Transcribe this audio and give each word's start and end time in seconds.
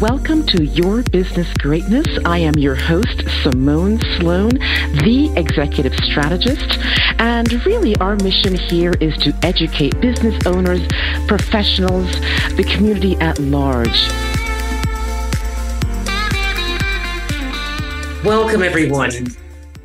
Welcome 0.00 0.44
to 0.48 0.62
Your 0.62 1.02
Business 1.04 1.50
Greatness. 1.54 2.06
I 2.26 2.36
am 2.36 2.58
your 2.58 2.74
host, 2.74 3.22
Simone 3.42 3.98
Sloan, 4.18 4.50
the 4.50 5.32
executive 5.36 5.94
strategist. 5.94 6.78
And 7.18 7.50
really, 7.64 7.96
our 7.96 8.14
mission 8.16 8.54
here 8.56 8.92
is 9.00 9.16
to 9.16 9.34
educate 9.42 9.98
business 10.02 10.46
owners, 10.46 10.86
professionals, 11.26 12.12
the 12.56 12.64
community 12.70 13.16
at 13.20 13.38
large. 13.38 13.88
Welcome, 18.22 18.62
everyone. 18.62 19.12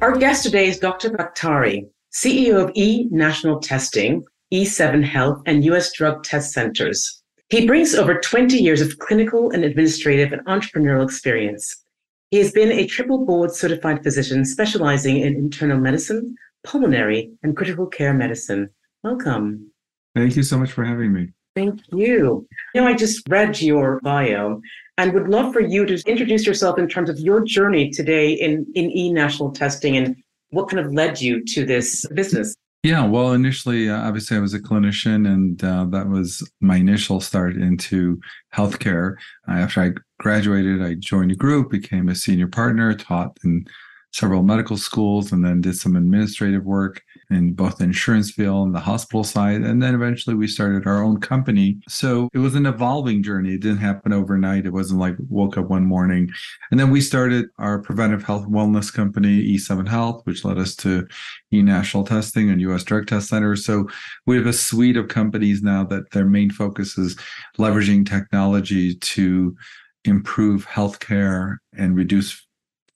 Our 0.01 0.17
guest 0.17 0.43
today 0.43 0.67
is 0.67 0.77
Dr. 0.77 1.11
Baktari, 1.11 1.87
CEO 2.13 2.61
of 2.61 2.71
E 2.75 3.07
National 3.11 3.61
Testing, 3.61 4.25
E7 4.53 5.05
Health, 5.05 5.41
and 5.45 5.63
US 5.63 5.93
Drug 5.93 6.21
Test 6.25 6.51
Centers. 6.51 7.20
He 7.51 7.67
brings 7.67 7.93
over 7.93 8.17
20 8.17 8.55
years 8.55 8.79
of 8.79 8.97
clinical 8.99 9.51
and 9.51 9.65
administrative 9.65 10.31
and 10.31 10.41
entrepreneurial 10.45 11.03
experience. 11.03 11.83
He 12.29 12.37
has 12.37 12.53
been 12.53 12.71
a 12.71 12.87
triple 12.87 13.25
board 13.25 13.51
certified 13.51 14.01
physician 14.03 14.45
specializing 14.45 15.17
in 15.17 15.35
internal 15.35 15.77
medicine, 15.77 16.37
pulmonary, 16.63 17.29
and 17.43 17.57
critical 17.57 17.87
care 17.87 18.13
medicine. 18.13 18.69
Welcome. 19.03 19.69
Thank 20.15 20.37
you 20.37 20.43
so 20.43 20.57
much 20.57 20.71
for 20.71 20.85
having 20.85 21.11
me. 21.11 21.33
Thank 21.53 21.81
you. 21.91 22.47
You 22.73 22.81
know, 22.81 22.87
I 22.87 22.93
just 22.93 23.27
read 23.27 23.61
your 23.61 23.99
bio 23.99 24.61
and 24.97 25.11
would 25.11 25.27
love 25.27 25.51
for 25.51 25.59
you 25.59 25.85
to 25.85 26.01
introduce 26.09 26.45
yourself 26.45 26.79
in 26.79 26.87
terms 26.87 27.09
of 27.09 27.19
your 27.19 27.43
journey 27.43 27.89
today 27.89 28.31
in, 28.31 28.65
in 28.75 28.89
e 28.91 29.11
national 29.11 29.51
testing 29.51 29.97
and 29.97 30.15
what 30.51 30.69
kind 30.69 30.79
of 30.85 30.93
led 30.93 31.19
you 31.19 31.43
to 31.47 31.65
this 31.65 32.05
business. 32.13 32.55
Yeah, 32.83 33.05
well, 33.05 33.33
initially, 33.33 33.89
uh, 33.89 34.01
obviously, 34.01 34.37
I 34.37 34.39
was 34.39 34.55
a 34.55 34.59
clinician, 34.59 35.27
and 35.31 35.63
uh, 35.63 35.85
that 35.91 36.09
was 36.09 36.41
my 36.61 36.77
initial 36.77 37.21
start 37.21 37.55
into 37.55 38.19
healthcare. 38.55 39.17
Uh, 39.47 39.51
after 39.51 39.81
I 39.83 39.91
graduated, 40.19 40.81
I 40.81 40.95
joined 40.95 41.31
a 41.31 41.35
group, 41.35 41.69
became 41.69 42.09
a 42.09 42.15
senior 42.15 42.47
partner, 42.47 42.95
taught 42.95 43.37
in 43.43 43.65
several 44.13 44.43
medical 44.43 44.77
schools, 44.77 45.31
and 45.31 45.43
then 45.43 45.61
did 45.61 45.77
some 45.77 45.95
administrative 45.95 46.65
work 46.65 47.01
in 47.29 47.53
both 47.53 47.77
the 47.77 47.85
insurance 47.85 48.31
field 48.31 48.65
and 48.67 48.75
the 48.75 48.79
hospital 48.79 49.23
side. 49.23 49.61
And 49.61 49.81
then 49.81 49.95
eventually 49.95 50.35
we 50.35 50.47
started 50.47 50.85
our 50.85 51.01
own 51.01 51.19
company. 51.19 51.79
So 51.87 52.29
it 52.33 52.39
was 52.39 52.55
an 52.55 52.65
evolving 52.65 53.23
journey. 53.23 53.53
It 53.53 53.61
didn't 53.61 53.77
happen 53.77 54.11
overnight. 54.11 54.65
It 54.65 54.73
wasn't 54.73 54.99
like 54.99 55.15
woke 55.29 55.57
up 55.57 55.69
one 55.69 55.85
morning. 55.85 56.29
And 56.71 56.79
then 56.79 56.91
we 56.91 56.99
started 56.99 57.45
our 57.57 57.79
preventive 57.79 58.23
health 58.23 58.47
wellness 58.47 58.93
company, 58.93 59.55
E7 59.55 59.87
Health, 59.87 60.21
which 60.25 60.43
led 60.43 60.57
us 60.57 60.75
to 60.77 61.07
E 61.53 61.61
National 61.61 62.03
Testing 62.03 62.49
and 62.49 62.61
US 62.61 62.83
Drug 62.83 63.07
Test 63.07 63.29
Center. 63.29 63.55
So 63.55 63.87
we 64.25 64.35
have 64.35 64.47
a 64.47 64.53
suite 64.53 64.97
of 64.97 65.07
companies 65.07 65.61
now 65.61 65.85
that 65.85 66.11
their 66.11 66.25
main 66.25 66.49
focus 66.49 66.97
is 66.97 67.15
leveraging 67.57 68.05
technology 68.05 68.95
to 68.95 69.55
improve 70.03 70.65
healthcare 70.67 71.57
and 71.77 71.95
reduce 71.95 72.45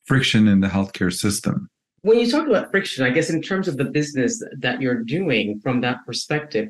friction 0.06 0.48
in 0.48 0.59
the 0.61 0.67
healthcare 0.67 1.14
system. 1.14 1.70
When 2.02 2.20
you 2.20 2.30
talk 2.30 2.48
about 2.48 2.70
friction, 2.72 3.03
I 3.03 3.09
guess 3.09 3.30
in 3.30 3.42
terms 3.42 3.67
of 3.67 3.78
the 3.78 3.86
business 3.86 4.44
that 4.59 4.80
you're 4.80 5.03
doing 5.03 5.59
from 5.61 5.81
that 5.81 6.06
perspective, 6.06 6.70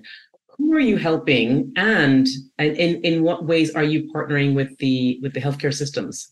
who 0.58 0.73
are 0.73 0.80
you 0.80 0.97
helping 0.97 1.73
and 1.75 2.28
in, 2.58 3.02
in 3.02 3.23
what 3.23 3.45
ways 3.45 3.75
are 3.75 3.83
you 3.83 4.09
partnering 4.13 4.56
with 4.56 4.78
the 4.78 5.19
with 5.22 5.33
the 5.33 5.41
healthcare 5.41 5.73
systems? 5.73 6.31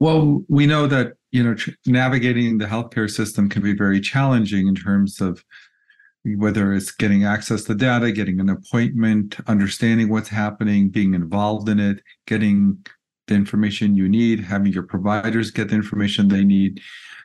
Well, 0.00 0.44
we 0.48 0.66
know 0.66 0.86
that 0.86 1.14
you 1.30 1.42
know 1.42 1.54
tr- 1.54 1.70
navigating 1.86 2.58
the 2.58 2.66
healthcare 2.66 3.10
system 3.10 3.48
can 3.48 3.62
be 3.62 3.74
very 3.74 4.00
challenging 4.00 4.68
in 4.68 4.74
terms 4.74 5.20
of 5.20 5.42
whether 6.24 6.74
it's 6.74 6.90
getting 6.90 7.24
access 7.24 7.64
to 7.64 7.74
data, 7.74 8.12
getting 8.12 8.40
an 8.40 8.50
appointment, 8.50 9.36
understanding 9.46 10.08
what's 10.10 10.28
happening, 10.28 10.90
being 10.90 11.14
involved 11.14 11.68
in 11.68 11.80
it, 11.80 12.02
getting 12.26 12.84
the 13.28 13.34
information 13.34 13.94
you 13.94 14.08
need, 14.08 14.40
having 14.40 14.72
your 14.72 14.82
providers 14.82 15.50
get 15.50 15.68
the 15.68 15.74
information 15.74 16.28
they 16.28 16.44
need. 16.44 16.80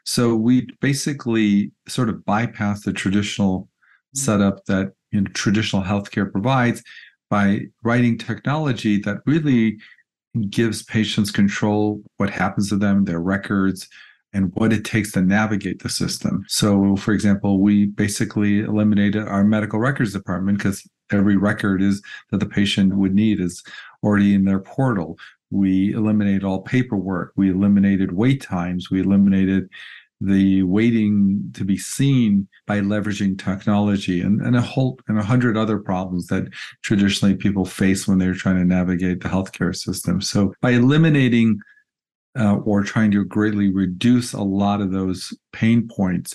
So 0.05 0.35
we 0.35 0.67
basically 0.81 1.71
sort 1.87 2.09
of 2.09 2.25
bypass 2.25 2.83
the 2.83 2.93
traditional 2.93 3.61
mm-hmm. 3.61 4.19
setup 4.19 4.65
that 4.65 4.93
you 5.11 5.21
know, 5.21 5.31
traditional 5.33 5.83
healthcare 5.83 6.31
provides 6.31 6.83
by 7.29 7.61
writing 7.83 8.17
technology 8.17 8.99
that 8.99 9.17
really 9.25 9.77
gives 10.49 10.83
patients 10.83 11.31
control 11.31 12.01
what 12.17 12.29
happens 12.29 12.69
to 12.69 12.77
them, 12.77 13.05
their 13.05 13.21
records, 13.21 13.87
and 14.33 14.51
what 14.55 14.73
it 14.73 14.83
takes 14.83 15.11
to 15.11 15.21
navigate 15.21 15.81
the 15.83 15.89
system. 15.89 16.43
So, 16.47 16.95
for 16.95 17.13
example, 17.13 17.59
we 17.59 17.85
basically 17.85 18.61
eliminated 18.61 19.27
our 19.27 19.43
medical 19.43 19.79
records 19.79 20.13
department 20.13 20.57
because 20.57 20.87
every 21.11 21.37
record 21.37 21.81
is 21.81 22.01
that 22.31 22.39
the 22.39 22.47
patient 22.47 22.95
would 22.95 23.13
need 23.13 23.39
is 23.39 23.63
already 24.03 24.33
in 24.33 24.45
their 24.45 24.59
portal. 24.59 25.17
We 25.53 25.93
eliminated 25.93 26.43
all 26.43 26.61
paperwork. 26.61 27.33
We 27.35 27.51
eliminated 27.51 28.13
wait 28.13 28.41
times. 28.41 28.89
We 28.89 29.01
eliminated 29.01 29.69
the 30.19 30.63
waiting 30.63 31.51
to 31.53 31.65
be 31.65 31.77
seen 31.77 32.47
by 32.65 32.79
leveraging 32.79 33.37
technology 33.37 34.21
and, 34.21 34.41
and 34.41 34.55
a 34.55 34.61
whole 34.61 34.97
and 35.07 35.19
a 35.19 35.23
hundred 35.23 35.57
other 35.57 35.77
problems 35.77 36.27
that 36.27 36.47
traditionally 36.81 37.35
people 37.35 37.65
face 37.65 38.07
when 38.07 38.19
they're 38.19 38.33
trying 38.33 38.57
to 38.57 38.65
navigate 38.65 39.21
the 39.21 39.29
healthcare 39.29 39.75
system. 39.75 40.21
So 40.21 40.53
by 40.61 40.71
eliminating 40.71 41.59
uh, 42.39 42.55
or 42.55 42.83
trying 42.83 43.11
to 43.11 43.23
greatly 43.25 43.71
reduce 43.71 44.33
a 44.33 44.41
lot 44.41 44.81
of 44.81 44.91
those 44.91 45.37
pain 45.51 45.87
points, 45.87 46.33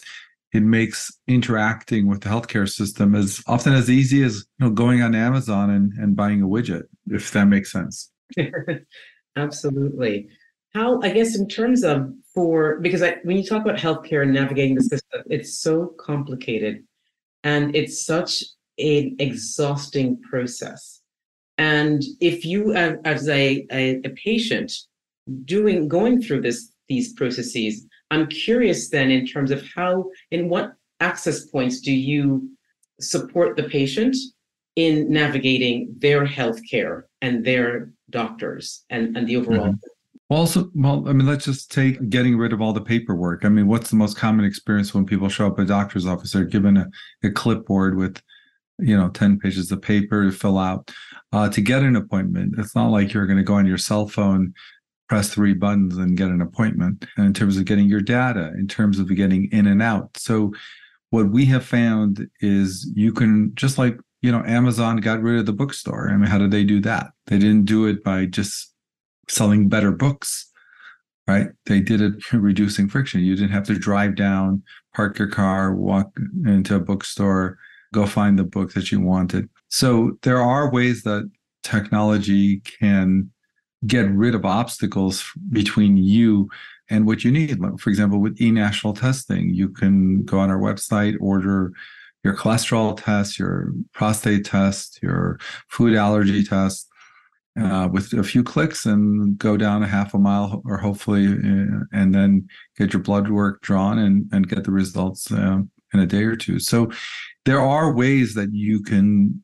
it 0.52 0.62
makes 0.62 1.10
interacting 1.26 2.06
with 2.06 2.20
the 2.20 2.28
healthcare 2.28 2.68
system 2.68 3.14
as 3.14 3.42
often 3.46 3.72
as 3.72 3.90
easy 3.90 4.22
as 4.22 4.46
you 4.58 4.66
know 4.66 4.70
going 4.70 5.02
on 5.02 5.14
Amazon 5.14 5.70
and, 5.70 5.92
and 5.94 6.14
buying 6.14 6.42
a 6.42 6.46
widget, 6.46 6.84
if 7.08 7.32
that 7.32 7.46
makes 7.46 7.72
sense. 7.72 8.10
Absolutely. 9.36 10.28
How, 10.74 11.00
I 11.02 11.10
guess, 11.10 11.36
in 11.36 11.48
terms 11.48 11.82
of 11.82 12.12
for, 12.34 12.78
because 12.80 13.02
I, 13.02 13.16
when 13.22 13.36
you 13.36 13.44
talk 13.44 13.62
about 13.62 13.78
healthcare 13.78 14.22
and 14.22 14.32
navigating 14.32 14.74
the 14.74 14.82
system, 14.82 15.22
it's 15.26 15.58
so 15.58 15.94
complicated 15.98 16.84
and 17.44 17.74
it's 17.74 18.04
such 18.04 18.44
an 18.78 19.16
exhausting 19.18 20.20
process. 20.22 21.00
And 21.56 22.02
if 22.20 22.44
you, 22.44 22.74
as 22.74 23.28
a, 23.28 23.66
a, 23.72 24.00
a 24.04 24.10
patient, 24.10 24.72
doing 25.44 25.88
going 25.88 26.22
through 26.22 26.42
this 26.42 26.70
these 26.88 27.12
processes, 27.12 27.86
I'm 28.10 28.28
curious 28.28 28.88
then 28.88 29.10
in 29.10 29.26
terms 29.26 29.50
of 29.50 29.62
how, 29.74 30.10
in 30.30 30.48
what 30.48 30.72
access 31.00 31.44
points 31.44 31.80
do 31.80 31.92
you 31.92 32.48
support 33.00 33.56
the 33.56 33.64
patient 33.64 34.16
in 34.76 35.10
navigating 35.10 35.94
their 35.98 36.26
healthcare 36.26 37.02
and 37.20 37.44
their 37.44 37.90
doctors 38.10 38.84
and, 38.90 39.16
and 39.16 39.26
the 39.26 39.36
overall. 39.36 39.68
Mm-hmm. 39.68 39.74
Also, 40.30 40.70
well, 40.74 41.08
I 41.08 41.14
mean, 41.14 41.26
let's 41.26 41.46
just 41.46 41.72
take 41.72 42.10
getting 42.10 42.36
rid 42.36 42.52
of 42.52 42.60
all 42.60 42.74
the 42.74 42.82
paperwork. 42.82 43.46
I 43.46 43.48
mean, 43.48 43.66
what's 43.66 43.88
the 43.88 43.96
most 43.96 44.18
common 44.18 44.44
experience 44.44 44.92
when 44.92 45.06
people 45.06 45.30
show 45.30 45.46
up 45.46 45.58
at 45.58 45.64
a 45.64 45.66
doctor's 45.66 46.06
office? 46.06 46.32
They're 46.32 46.44
given 46.44 46.76
a, 46.76 46.86
a 47.24 47.30
clipboard 47.30 47.96
with, 47.96 48.20
you 48.78 48.94
know, 48.94 49.08
10 49.08 49.38
pages 49.38 49.72
of 49.72 49.80
paper 49.80 50.24
to 50.24 50.32
fill 50.32 50.58
out. 50.58 50.90
Uh, 51.32 51.48
to 51.48 51.62
get 51.62 51.82
an 51.82 51.96
appointment, 51.96 52.54
it's 52.58 52.74
not 52.74 52.90
like 52.90 53.12
you're 53.12 53.26
going 53.26 53.38
to 53.38 53.42
go 53.42 53.54
on 53.54 53.64
your 53.64 53.78
cell 53.78 54.06
phone, 54.06 54.52
press 55.08 55.32
three 55.32 55.54
buttons 55.54 55.96
and 55.96 56.16
get 56.16 56.28
an 56.28 56.42
appointment. 56.42 57.06
And 57.16 57.26
in 57.26 57.32
terms 57.32 57.56
of 57.56 57.64
getting 57.64 57.88
your 57.88 58.02
data, 58.02 58.52
in 58.58 58.68
terms 58.68 58.98
of 58.98 59.14
getting 59.14 59.50
in 59.50 59.66
and 59.66 59.82
out. 59.82 60.10
So, 60.16 60.52
what 61.10 61.30
we 61.30 61.46
have 61.46 61.64
found 61.64 62.28
is 62.42 62.90
you 62.94 63.14
can, 63.14 63.54
just 63.54 63.78
like 63.78 63.98
you 64.20 64.32
know, 64.32 64.42
Amazon 64.44 64.96
got 64.98 65.22
rid 65.22 65.38
of 65.38 65.46
the 65.46 65.52
bookstore. 65.52 66.10
I 66.10 66.16
mean, 66.16 66.26
how 66.26 66.38
did 66.38 66.50
they 66.50 66.64
do 66.64 66.80
that? 66.82 67.08
They 67.26 67.38
didn't 67.38 67.66
do 67.66 67.86
it 67.86 68.02
by 68.02 68.26
just 68.26 68.72
selling 69.28 69.68
better 69.68 69.92
books, 69.92 70.50
right? 71.26 71.48
They 71.66 71.80
did 71.80 72.00
it 72.00 72.14
reducing 72.32 72.88
friction. 72.88 73.20
You 73.20 73.36
didn't 73.36 73.52
have 73.52 73.66
to 73.66 73.78
drive 73.78 74.16
down, 74.16 74.62
park 74.94 75.18
your 75.18 75.28
car, 75.28 75.74
walk 75.74 76.18
into 76.46 76.74
a 76.74 76.80
bookstore, 76.80 77.58
go 77.94 78.06
find 78.06 78.38
the 78.38 78.44
book 78.44 78.72
that 78.72 78.90
you 78.90 79.00
wanted. 79.00 79.48
So 79.68 80.18
there 80.22 80.40
are 80.40 80.72
ways 80.72 81.02
that 81.02 81.30
technology 81.62 82.60
can 82.60 83.30
get 83.86 84.10
rid 84.10 84.34
of 84.34 84.44
obstacles 84.44 85.24
between 85.50 85.96
you 85.96 86.48
and 86.90 87.06
what 87.06 87.22
you 87.22 87.30
need. 87.30 87.58
For 87.78 87.90
example, 87.90 88.20
with 88.20 88.40
e-national 88.40 88.94
testing, 88.94 89.54
you 89.54 89.68
can 89.68 90.24
go 90.24 90.38
on 90.38 90.50
our 90.50 90.58
website, 90.58 91.16
order 91.20 91.72
your 92.24 92.36
cholesterol 92.36 93.00
test, 93.02 93.38
your 93.38 93.72
prostate 93.92 94.44
test, 94.44 94.98
your 95.02 95.38
food 95.68 95.94
allergy 95.94 96.42
test 96.42 96.88
uh, 97.60 97.88
with 97.90 98.12
a 98.12 98.22
few 98.22 98.42
clicks 98.42 98.86
and 98.86 99.38
go 99.38 99.56
down 99.56 99.82
a 99.82 99.86
half 99.86 100.14
a 100.14 100.18
mile 100.18 100.62
or 100.64 100.78
hopefully, 100.78 101.26
uh, 101.26 101.84
and 101.92 102.14
then 102.14 102.46
get 102.76 102.92
your 102.92 103.02
blood 103.02 103.30
work 103.30 103.60
drawn 103.62 103.98
and, 103.98 104.28
and 104.32 104.48
get 104.48 104.64
the 104.64 104.70
results 104.70 105.30
uh, 105.32 105.58
in 105.94 106.00
a 106.00 106.06
day 106.06 106.24
or 106.24 106.36
two. 106.36 106.58
So 106.58 106.90
there 107.44 107.60
are 107.60 107.92
ways 107.94 108.34
that 108.34 108.52
you 108.52 108.82
can 108.82 109.42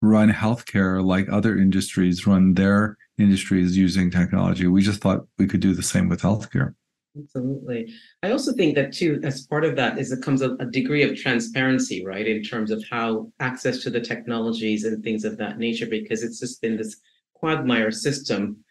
run 0.00 0.32
healthcare 0.32 1.04
like 1.04 1.28
other 1.30 1.56
industries 1.56 2.26
run 2.26 2.54
their 2.54 2.96
industries 3.18 3.76
using 3.76 4.10
technology. 4.10 4.66
We 4.66 4.82
just 4.82 5.00
thought 5.00 5.26
we 5.38 5.46
could 5.46 5.60
do 5.60 5.74
the 5.74 5.82
same 5.82 6.08
with 6.08 6.22
healthcare. 6.22 6.74
Absolutely. 7.18 7.92
I 8.22 8.30
also 8.30 8.52
think 8.52 8.74
that 8.74 8.92
too, 8.92 9.20
as 9.22 9.46
part 9.46 9.64
of 9.64 9.76
that, 9.76 9.98
is 9.98 10.12
it 10.12 10.22
comes 10.22 10.40
a, 10.40 10.54
a, 10.54 10.66
degree 10.66 11.02
of 11.02 11.16
transparency, 11.16 12.04
right, 12.04 12.26
in 12.26 12.42
terms 12.42 12.70
of 12.70 12.82
how 12.90 13.30
access 13.38 13.82
to 13.82 13.90
the 13.90 14.00
technologies 14.00 14.84
and 14.84 15.04
things 15.04 15.24
of 15.24 15.36
that 15.36 15.58
nature, 15.58 15.86
because 15.86 16.22
it's 16.22 16.40
just 16.40 16.62
been 16.62 16.76
this 16.76 16.96
quagmire 17.34 17.90
system. 17.90 18.64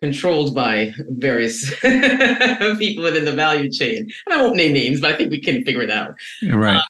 controlled 0.00 0.54
by 0.54 0.94
various 1.10 1.68
people 2.78 3.04
within 3.04 3.26
the 3.26 3.34
value 3.36 3.70
chain. 3.70 4.08
And 4.24 4.34
I 4.34 4.40
won't 4.40 4.56
name 4.56 4.72
names, 4.72 5.02
but 5.02 5.12
I 5.12 5.16
think 5.16 5.30
we 5.30 5.42
can 5.42 5.62
figure 5.62 5.82
it 5.82 5.90
out. 5.90 6.14
Right. 6.42 6.76
Uh, 6.76 6.82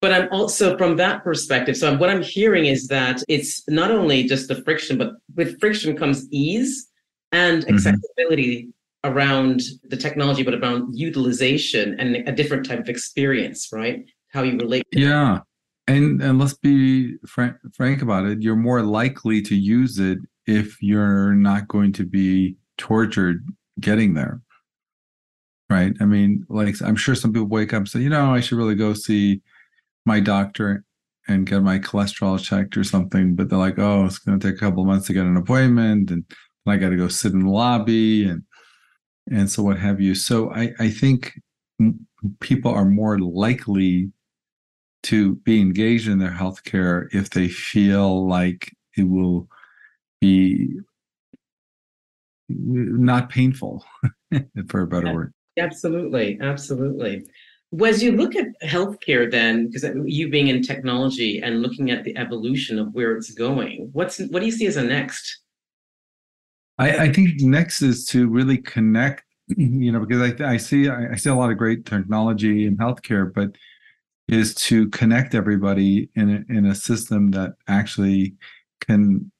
but 0.00 0.12
I'm 0.12 0.28
also 0.32 0.76
from 0.76 0.96
that 0.96 1.22
perspective. 1.22 1.76
So 1.76 1.96
what 1.96 2.10
I'm 2.10 2.22
hearing 2.22 2.66
is 2.66 2.88
that 2.88 3.22
it's 3.28 3.62
not 3.68 3.92
only 3.92 4.24
just 4.24 4.48
the 4.48 4.62
friction, 4.62 4.98
but 4.98 5.12
with 5.36 5.60
friction 5.60 5.96
comes 5.96 6.26
ease 6.32 6.88
and 7.32 7.62
mm-hmm. 7.62 7.74
accessibility 7.74 8.62
mm-hmm. 8.62 8.70
Around 9.04 9.62
the 9.84 9.96
technology, 9.96 10.42
but 10.42 10.54
around 10.54 10.98
utilization 10.98 11.98
and 11.98 12.28
a 12.28 12.32
different 12.32 12.66
type 12.66 12.80
of 12.80 12.88
experience, 12.88 13.68
right? 13.72 14.04
How 14.28 14.42
you 14.42 14.56
relate. 14.58 14.84
yeah. 14.92 15.40
And 15.88 16.22
and 16.22 16.38
let's 16.38 16.54
be 16.54 17.16
frank, 17.26 17.56
frank 17.74 18.00
about 18.02 18.26
it. 18.26 18.42
You're 18.42 18.54
more 18.54 18.82
likely 18.82 19.42
to 19.42 19.56
use 19.56 19.98
it 19.98 20.18
if 20.46 20.80
you're 20.80 21.34
not 21.34 21.66
going 21.66 21.92
to 21.94 22.04
be 22.04 22.56
tortured 22.78 23.44
getting 23.80 24.14
there. 24.14 24.40
Right. 25.68 25.92
I 26.00 26.04
mean, 26.04 26.46
like 26.48 26.80
I'm 26.82 26.96
sure 26.96 27.14
some 27.14 27.32
people 27.32 27.48
wake 27.48 27.72
up 27.72 27.78
and 27.78 27.88
say, 27.88 28.00
you 28.00 28.08
know, 28.08 28.32
I 28.32 28.40
should 28.40 28.58
really 28.58 28.74
go 28.74 28.92
see 28.92 29.40
my 30.04 30.20
doctor 30.20 30.84
and 31.28 31.46
get 31.46 31.62
my 31.62 31.78
cholesterol 31.78 32.40
checked 32.40 32.76
or 32.76 32.84
something, 32.84 33.34
but 33.34 33.48
they're 33.48 33.58
like, 33.58 33.78
oh, 33.78 34.04
it's 34.04 34.18
going 34.18 34.38
to 34.38 34.48
take 34.48 34.56
a 34.56 34.60
couple 34.60 34.84
months 34.84 35.06
to 35.06 35.12
get 35.12 35.26
an 35.26 35.36
appointment, 35.36 36.10
and 36.10 36.24
I 36.66 36.76
got 36.76 36.90
to 36.90 36.96
go 36.96 37.08
sit 37.08 37.32
in 37.32 37.44
the 37.44 37.50
lobby, 37.50 38.28
and 38.28 38.42
and 39.30 39.50
so 39.50 39.62
what 39.62 39.78
have 39.78 40.00
you. 40.00 40.14
So 40.14 40.52
I 40.52 40.72
I 40.78 40.90
think 40.90 41.40
people 42.40 42.72
are 42.72 42.84
more 42.84 43.18
likely 43.18 44.12
to 45.02 45.36
be 45.36 45.60
engaged 45.60 46.08
in 46.08 46.18
their 46.18 46.30
healthcare 46.30 47.08
if 47.12 47.30
they 47.30 47.48
feel 47.48 48.28
like 48.28 48.70
it 48.96 49.04
will 49.04 49.48
be 50.20 50.68
not 52.48 53.30
painful, 53.30 53.84
for 54.68 54.82
a 54.82 54.86
better 54.86 55.14
word. 55.14 55.32
Absolutely, 55.58 56.38
absolutely. 56.40 57.24
Well, 57.72 57.90
as 57.90 58.02
you 58.02 58.12
look 58.12 58.34
at 58.34 58.46
healthcare, 58.64 59.30
then, 59.30 59.66
because 59.66 59.84
uh, 59.84 59.94
you 60.04 60.28
being 60.28 60.48
in 60.48 60.60
technology 60.62 61.40
and 61.40 61.62
looking 61.62 61.90
at 61.90 62.02
the 62.02 62.16
evolution 62.16 62.78
of 62.78 62.92
where 62.92 63.16
it's 63.16 63.30
going, 63.30 63.90
what's 63.92 64.18
what 64.18 64.40
do 64.40 64.46
you 64.46 64.52
see 64.52 64.66
as 64.66 64.76
a 64.76 64.82
next? 64.82 65.39
I, 66.80 67.04
I 67.04 67.12
think 67.12 67.40
next 67.40 67.82
is 67.82 68.06
to 68.06 68.28
really 68.28 68.58
connect. 68.58 69.24
Mm-hmm. 69.50 69.82
You 69.82 69.92
know, 69.92 70.00
because 70.00 70.40
I, 70.40 70.52
I 70.52 70.56
see 70.56 70.88
I, 70.88 71.12
I 71.12 71.16
see 71.16 71.30
a 71.30 71.34
lot 71.34 71.50
of 71.50 71.58
great 71.58 71.84
technology 71.84 72.66
in 72.66 72.76
healthcare, 72.76 73.32
but 73.32 73.50
is 74.28 74.54
to 74.54 74.88
connect 74.90 75.34
everybody 75.34 76.08
in 76.14 76.30
a, 76.30 76.56
in 76.56 76.66
a 76.66 76.74
system 76.74 77.32
that 77.32 77.54
actually 77.66 78.34
can 78.80 79.30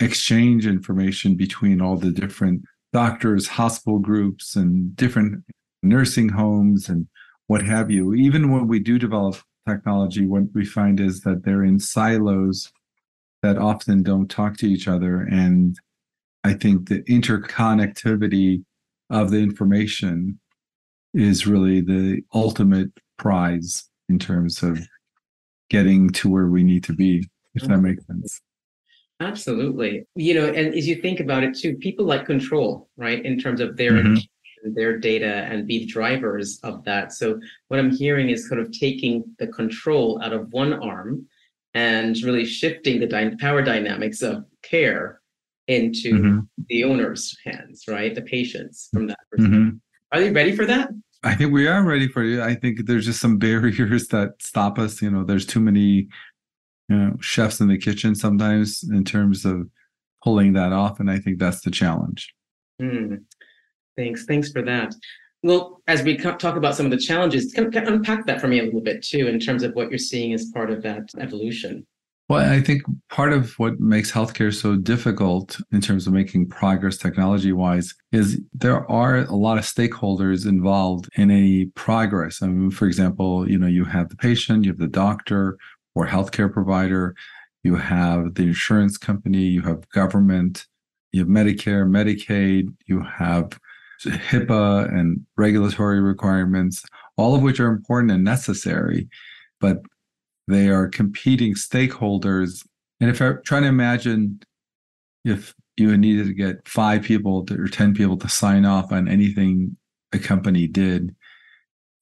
exchange 0.00 0.66
information 0.66 1.36
between 1.36 1.82
all 1.82 1.96
the 1.96 2.10
different 2.10 2.62
doctors, 2.92 3.46
hospital 3.46 3.98
groups, 3.98 4.56
and 4.56 4.96
different 4.96 5.44
nursing 5.82 6.30
homes 6.30 6.88
and 6.88 7.06
what 7.46 7.62
have 7.62 7.90
you. 7.90 8.14
Even 8.14 8.50
when 8.50 8.66
we 8.66 8.78
do 8.78 8.98
develop 8.98 9.36
technology, 9.68 10.26
what 10.26 10.44
we 10.54 10.64
find 10.64 10.98
is 10.98 11.20
that 11.20 11.44
they're 11.44 11.64
in 11.64 11.78
silos 11.78 12.72
that 13.42 13.58
often 13.58 14.02
don't 14.02 14.30
talk 14.30 14.56
to 14.56 14.66
each 14.66 14.88
other. 14.88 15.20
And 15.20 15.76
I 16.44 16.54
think 16.54 16.88
the 16.88 17.02
interconnectivity 17.02 18.64
of 19.10 19.30
the 19.30 19.38
information 19.38 20.38
is 21.14 21.46
really 21.46 21.80
the 21.80 22.22
ultimate 22.34 22.90
prize 23.16 23.88
in 24.08 24.18
terms 24.18 24.62
of 24.62 24.80
getting 25.70 26.10
to 26.10 26.28
where 26.30 26.46
we 26.46 26.62
need 26.62 26.84
to 26.84 26.92
be, 26.92 27.26
if 27.54 27.62
that 27.64 27.78
makes 27.78 28.06
sense. 28.06 28.40
Absolutely. 29.20 30.06
You 30.14 30.34
know, 30.34 30.46
and 30.46 30.74
as 30.74 30.86
you 30.86 31.02
think 31.02 31.20
about 31.20 31.42
it 31.42 31.56
too, 31.56 31.76
people 31.76 32.04
like 32.04 32.24
control, 32.24 32.88
right? 32.96 33.24
In 33.24 33.38
terms 33.38 33.60
of 33.60 33.76
their 33.76 33.92
mm-hmm 33.92 34.16
their 34.64 34.98
data 34.98 35.46
and 35.50 35.66
be 35.66 35.86
drivers 35.86 36.58
of 36.62 36.84
that. 36.84 37.12
So 37.12 37.40
what 37.68 37.80
I'm 37.80 37.90
hearing 37.90 38.30
is 38.30 38.48
sort 38.48 38.60
of 38.60 38.72
taking 38.72 39.24
the 39.38 39.46
control 39.46 40.20
out 40.22 40.32
of 40.32 40.52
one 40.52 40.72
arm 40.72 41.26
and 41.74 42.16
really 42.22 42.44
shifting 42.44 43.00
the 43.00 43.06
dy- 43.06 43.36
power 43.36 43.62
dynamics 43.62 44.22
of 44.22 44.44
care 44.62 45.17
into 45.68 46.12
mm-hmm. 46.12 46.38
the 46.68 46.84
owner's 46.84 47.36
hands, 47.44 47.84
right? 47.86 48.14
The 48.14 48.22
patients 48.22 48.88
from 48.92 49.06
that 49.06 49.18
perspective. 49.30 49.60
Mm-hmm. 49.60 49.76
Are 50.12 50.20
they 50.20 50.30
ready 50.30 50.56
for 50.56 50.66
that? 50.66 50.90
I 51.22 51.34
think 51.34 51.52
we 51.52 51.66
are 51.66 51.84
ready 51.84 52.08
for 52.08 52.22
it. 52.22 52.40
I 52.40 52.54
think 52.54 52.86
there's 52.86 53.06
just 53.06 53.20
some 53.20 53.38
barriers 53.38 54.08
that 54.08 54.34
stop 54.40 54.78
us. 54.78 55.00
You 55.00 55.10
know, 55.10 55.24
there's 55.24 55.46
too 55.46 55.60
many 55.60 56.08
you 56.88 56.96
know, 56.96 57.16
chefs 57.20 57.60
in 57.60 57.68
the 57.68 57.78
kitchen 57.78 58.14
sometimes 58.14 58.82
in 58.82 59.04
terms 59.04 59.44
of 59.44 59.68
pulling 60.24 60.54
that 60.54 60.72
off. 60.72 61.00
And 61.00 61.10
I 61.10 61.18
think 61.18 61.38
that's 61.38 61.60
the 61.60 61.70
challenge. 61.70 62.34
Mm. 62.80 63.24
Thanks. 63.96 64.24
Thanks 64.24 64.50
for 64.50 64.62
that. 64.62 64.94
Well, 65.42 65.82
as 65.86 66.02
we 66.02 66.16
talk 66.16 66.56
about 66.56 66.74
some 66.74 66.86
of 66.86 66.90
the 66.90 66.98
challenges, 66.98 67.52
can, 67.52 67.70
can 67.70 67.86
unpack 67.86 68.26
that 68.26 68.40
for 68.40 68.48
me 68.48 68.58
a 68.58 68.64
little 68.64 68.80
bit 68.80 69.04
too, 69.04 69.28
in 69.28 69.38
terms 69.38 69.62
of 69.62 69.72
what 69.74 69.90
you're 69.90 69.98
seeing 69.98 70.32
as 70.32 70.50
part 70.52 70.70
of 70.70 70.82
that 70.82 71.10
evolution. 71.20 71.86
Well, 72.28 72.52
I 72.52 72.60
think 72.60 72.82
part 73.08 73.32
of 73.32 73.58
what 73.58 73.80
makes 73.80 74.12
healthcare 74.12 74.54
so 74.54 74.76
difficult 74.76 75.58
in 75.72 75.80
terms 75.80 76.06
of 76.06 76.12
making 76.12 76.50
progress 76.50 76.98
technology 76.98 77.52
wise 77.52 77.94
is 78.12 78.38
there 78.52 78.88
are 78.90 79.20
a 79.20 79.34
lot 79.34 79.56
of 79.56 79.64
stakeholders 79.64 80.46
involved 80.46 81.08
in 81.16 81.30
any 81.30 81.66
progress. 81.74 82.42
I 82.42 82.48
mean, 82.48 82.70
for 82.70 82.86
example, 82.86 83.50
you 83.50 83.58
know, 83.58 83.66
you 83.66 83.86
have 83.86 84.10
the 84.10 84.16
patient, 84.16 84.64
you 84.64 84.72
have 84.72 84.78
the 84.78 84.88
doctor 84.88 85.56
or 85.94 86.06
healthcare 86.06 86.52
provider, 86.52 87.14
you 87.62 87.76
have 87.76 88.34
the 88.34 88.42
insurance 88.42 88.98
company, 88.98 89.44
you 89.44 89.62
have 89.62 89.88
government, 89.88 90.66
you 91.12 91.20
have 91.20 91.28
Medicare, 91.28 91.88
Medicaid, 91.88 92.68
you 92.84 93.02
have 93.02 93.58
HIPAA 94.04 94.94
and 94.94 95.24
regulatory 95.38 96.02
requirements, 96.02 96.84
all 97.16 97.34
of 97.34 97.40
which 97.40 97.58
are 97.58 97.68
important 97.68 98.12
and 98.12 98.22
necessary, 98.22 99.08
but 99.60 99.78
they 100.48 100.68
are 100.68 100.88
competing 100.88 101.54
stakeholders. 101.54 102.66
And 103.00 103.10
if 103.10 103.22
I 103.22 103.32
try 103.44 103.60
to 103.60 103.66
imagine 103.66 104.40
if 105.24 105.54
you 105.76 105.96
needed 105.96 106.26
to 106.26 106.34
get 106.34 106.66
five 106.66 107.02
people 107.02 107.44
to, 107.46 107.60
or 107.60 107.68
10 107.68 107.94
people 107.94 108.16
to 108.16 108.28
sign 108.28 108.64
off 108.64 108.90
on 108.92 109.08
anything 109.08 109.76
a 110.12 110.18
company 110.18 110.66
did, 110.66 111.14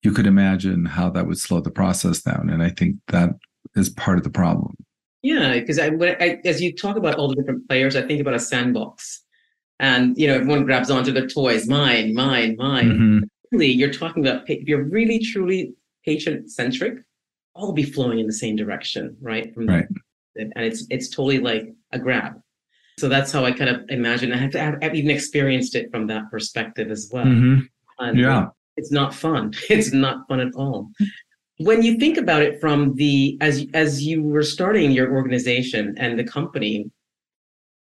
you 0.03 0.13
could 0.13 0.27
imagine 0.27 0.87
how 0.87 1.11
that 1.11 1.27
would 1.27 1.39
slow 1.39 1.61
the 1.61 1.71
process 1.71 2.23
down. 2.23 2.49
And 2.49 2.63
I 2.63 2.71
think 2.71 2.97
that 3.09 3.31
is 3.75 3.91
part 3.91 4.19
of 4.19 4.25
the 4.25 4.31
problem. 4.31 4.77
Yeah, 5.23 5.55
because 5.55 5.79
I, 5.79 5.89
I, 5.89 6.41
as 6.45 6.63
you 6.63 6.75
talk 6.75 6.97
about 6.97 7.17
all 7.17 7.29
the 7.29 7.35
different 7.35 7.69
players, 7.69 7.97
I 7.97 8.03
think 8.03 8.21
about 8.21 8.35
a 8.35 8.39
sandbox 8.39 9.25
and 9.79 10.17
you 10.17 10.27
know 10.27 10.35
everyone 10.35 10.65
grabs 10.65 10.91
onto 10.91 11.13
the 11.13 11.27
toys 11.27 11.69
mine 11.69 12.15
mine 12.15 12.57
mine 12.59 12.91
mm-hmm. 12.91 13.19
really 13.53 13.71
you're 13.71 13.93
talking 13.93 14.27
about 14.27 14.49
if 14.49 14.67
you're 14.67 14.85
really 14.85 15.19
truly 15.19 15.75
patient 16.05 16.51
centric 16.51 16.99
all 17.57 17.73
be 17.73 17.83
flowing 17.83 18.19
in 18.19 18.27
the 18.27 18.33
same 18.33 18.57
direction 18.57 19.17
right? 19.21 19.53
From 19.55 19.67
right. 19.67 19.87
and 20.37 20.53
it's 20.57 20.87
it's 20.91 21.09
totally 21.09 21.39
like 21.39 21.73
a 21.93 21.99
grab. 21.99 22.41
So 22.99 23.09
that's 23.09 23.31
how 23.31 23.45
i 23.45 23.53
kind 23.53 23.69
of 23.69 23.83
imagine 23.91 24.33
i 24.33 24.39
have 24.39 24.53
to 24.53 24.59
have, 24.59 24.77
I've 24.83 24.95
even 24.95 25.11
experienced 25.11 25.75
it 25.75 25.91
from 25.91 26.07
that 26.07 26.31
perspective 26.31 26.91
as 26.91 27.11
well. 27.13 27.27
Mm-hmm. 27.27 27.61
and 27.99 28.19
yeah. 28.19 28.47
it's 28.77 28.93
not 28.93 29.15
fun. 29.15 29.53
It's 29.71 29.93
not 29.93 30.27
fun 30.29 30.41
at 30.41 30.55
all. 30.55 30.91
When 31.59 31.83
you 31.83 31.99
think 31.99 32.19
about 32.19 32.43
it 32.43 32.61
from 32.61 32.95
the 32.95 33.39
as 33.41 33.67
as 33.75 34.03
you 34.05 34.23
were 34.23 34.43
starting 34.43 34.91
your 34.93 35.15
organization 35.15 35.95
and 35.99 36.19
the 36.19 36.25
company 36.25 36.91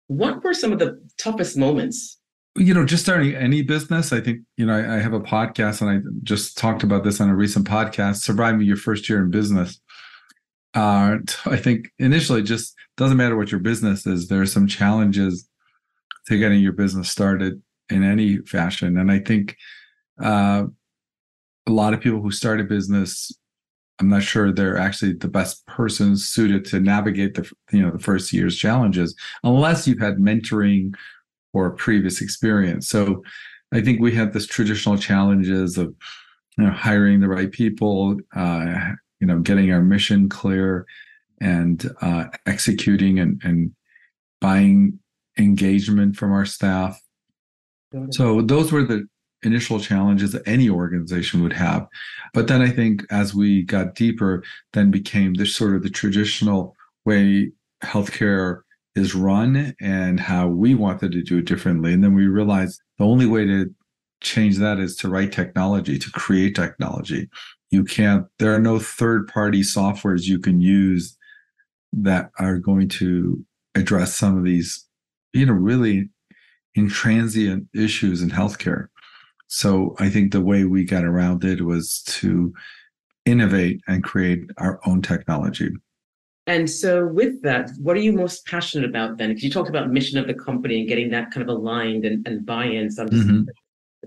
what 0.07 0.43
were 0.43 0.53
some 0.53 0.71
of 0.71 0.79
the 0.79 1.01
toughest 1.17 1.57
moments? 1.57 2.16
You 2.57 2.73
know, 2.73 2.85
just 2.85 3.03
starting 3.03 3.35
any 3.35 3.61
business, 3.61 4.11
I 4.11 4.19
think, 4.19 4.39
you 4.57 4.65
know, 4.65 4.75
I, 4.75 4.95
I 4.95 4.99
have 4.99 5.13
a 5.13 5.19
podcast 5.19 5.81
and 5.81 5.89
I 5.89 5.99
just 6.23 6.57
talked 6.57 6.83
about 6.83 7.03
this 7.03 7.21
on 7.21 7.29
a 7.29 7.35
recent 7.35 7.67
podcast, 7.67 8.17
surviving 8.17 8.61
your 8.61 8.77
first 8.77 9.07
year 9.07 9.19
in 9.21 9.29
business. 9.29 9.79
Uh, 10.73 11.17
I 11.45 11.57
think 11.57 11.89
initially 11.99 12.41
just 12.41 12.73
doesn't 12.97 13.17
matter 13.17 13.37
what 13.37 13.51
your 13.51 13.59
business 13.59 14.07
is, 14.07 14.27
there 14.27 14.41
are 14.41 14.47
some 14.47 14.67
challenges 14.67 15.47
to 16.27 16.37
getting 16.37 16.59
your 16.59 16.73
business 16.73 17.09
started 17.09 17.61
in 17.89 18.03
any 18.03 18.39
fashion. 18.39 18.97
And 18.97 19.11
I 19.11 19.19
think 19.19 19.55
uh, 20.21 20.65
a 21.67 21.71
lot 21.71 21.93
of 21.93 22.01
people 22.01 22.21
who 22.21 22.31
start 22.31 22.59
a 22.59 22.63
business 22.63 23.31
I'm 23.99 24.09
not 24.09 24.23
sure 24.23 24.51
they're 24.51 24.77
actually 24.77 25.13
the 25.13 25.27
best 25.27 25.65
persons 25.65 26.27
suited 26.27 26.65
to 26.65 26.79
navigate 26.79 27.33
the 27.33 27.51
you 27.71 27.81
know 27.81 27.91
the 27.91 27.99
first 27.99 28.31
year's 28.31 28.55
challenges 28.57 29.15
unless 29.43 29.87
you've 29.87 29.99
had 29.99 30.17
mentoring 30.17 30.93
or 31.57 31.71
previous 31.71 32.21
experience. 32.21 32.87
So 32.87 33.23
I 33.73 33.81
think 33.81 33.99
we 33.99 34.13
have 34.15 34.33
this 34.33 34.47
traditional 34.47 34.97
challenges 34.97 35.77
of 35.77 35.93
you 36.57 36.65
know 36.65 36.71
hiring 36.71 37.19
the 37.19 37.27
right 37.27 37.51
people, 37.51 38.17
uh, 38.35 38.93
you 39.19 39.27
know 39.27 39.39
getting 39.39 39.71
our 39.71 39.81
mission 39.81 40.29
clear, 40.29 40.85
and 41.41 41.89
uh, 42.01 42.25
executing 42.45 43.19
and 43.19 43.41
and 43.43 43.71
buying 44.39 44.99
engagement 45.37 46.15
from 46.15 46.31
our 46.31 46.45
staff. 46.45 46.99
So 48.11 48.41
those 48.41 48.71
were 48.71 48.83
the 48.83 49.07
initial 49.43 49.79
challenges 49.79 50.31
that 50.33 50.47
any 50.47 50.69
organization 50.69 51.41
would 51.41 51.53
have. 51.53 51.87
But 52.33 52.47
then 52.47 52.61
I 52.61 52.69
think 52.69 53.05
as 53.11 53.33
we 53.33 53.63
got 53.63 53.95
deeper, 53.95 54.43
then 54.73 54.91
became 54.91 55.33
this 55.33 55.55
sort 55.55 55.75
of 55.75 55.83
the 55.83 55.89
traditional 55.89 56.75
way 57.05 57.51
healthcare 57.83 58.61
is 58.97 59.15
run 59.15 59.75
and 59.79 60.19
how 60.19 60.47
we 60.47 60.73
wanted 60.73 61.11
to 61.11 61.21
do 61.21 61.37
it 61.37 61.45
differently. 61.45 61.93
And 61.93 62.03
then 62.03 62.15
we 62.15 62.27
realized 62.27 62.81
the 62.97 63.05
only 63.05 63.25
way 63.25 63.45
to 63.45 63.73
change 64.21 64.57
that 64.57 64.79
is 64.79 64.95
to 64.97 65.09
write 65.09 65.31
technology, 65.31 65.99
to 65.99 66.11
create 66.11 66.55
technology. 66.55 67.29
You 67.69 67.83
can't, 67.83 68.25
there 68.39 68.53
are 68.53 68.59
no 68.59 68.79
third 68.79 69.27
party 69.27 69.61
softwares 69.61 70.23
you 70.23 70.39
can 70.39 70.61
use 70.61 71.17
that 71.93 72.31
are 72.39 72.57
going 72.57 72.89
to 72.89 73.45
address 73.75 74.15
some 74.15 74.37
of 74.37 74.43
these, 74.43 74.85
you 75.33 75.45
know, 75.45 75.53
really 75.53 76.09
intransient 76.77 77.67
issues 77.75 78.21
in 78.21 78.29
healthcare. 78.29 78.87
So 79.47 79.95
I 79.99 80.09
think 80.09 80.31
the 80.31 80.41
way 80.41 80.65
we 80.65 80.83
got 80.83 81.05
around 81.05 81.43
it 81.43 81.61
was 81.61 82.01
to 82.03 82.53
innovate 83.25 83.81
and 83.87 84.03
create 84.03 84.49
our 84.57 84.79
own 84.85 85.01
technology. 85.01 85.69
And 86.47 86.69
so, 86.69 87.05
with 87.05 87.41
that, 87.43 87.71
what 87.77 87.97
are 87.97 87.99
you 87.99 88.13
most 88.13 88.45
passionate 88.45 88.89
about 88.89 89.17
then? 89.17 89.29
Because 89.29 89.43
you 89.43 89.51
talked 89.51 89.69
about 89.69 89.91
mission 89.91 90.17
of 90.17 90.27
the 90.27 90.33
company 90.33 90.79
and 90.79 90.87
getting 90.87 91.09
that 91.11 91.29
kind 91.31 91.47
of 91.47 91.53
aligned 91.53 92.05
and, 92.05 92.25
and 92.25 92.45
buy-in. 92.45 92.89
So, 92.89 93.05
mm-hmm. 93.05 93.43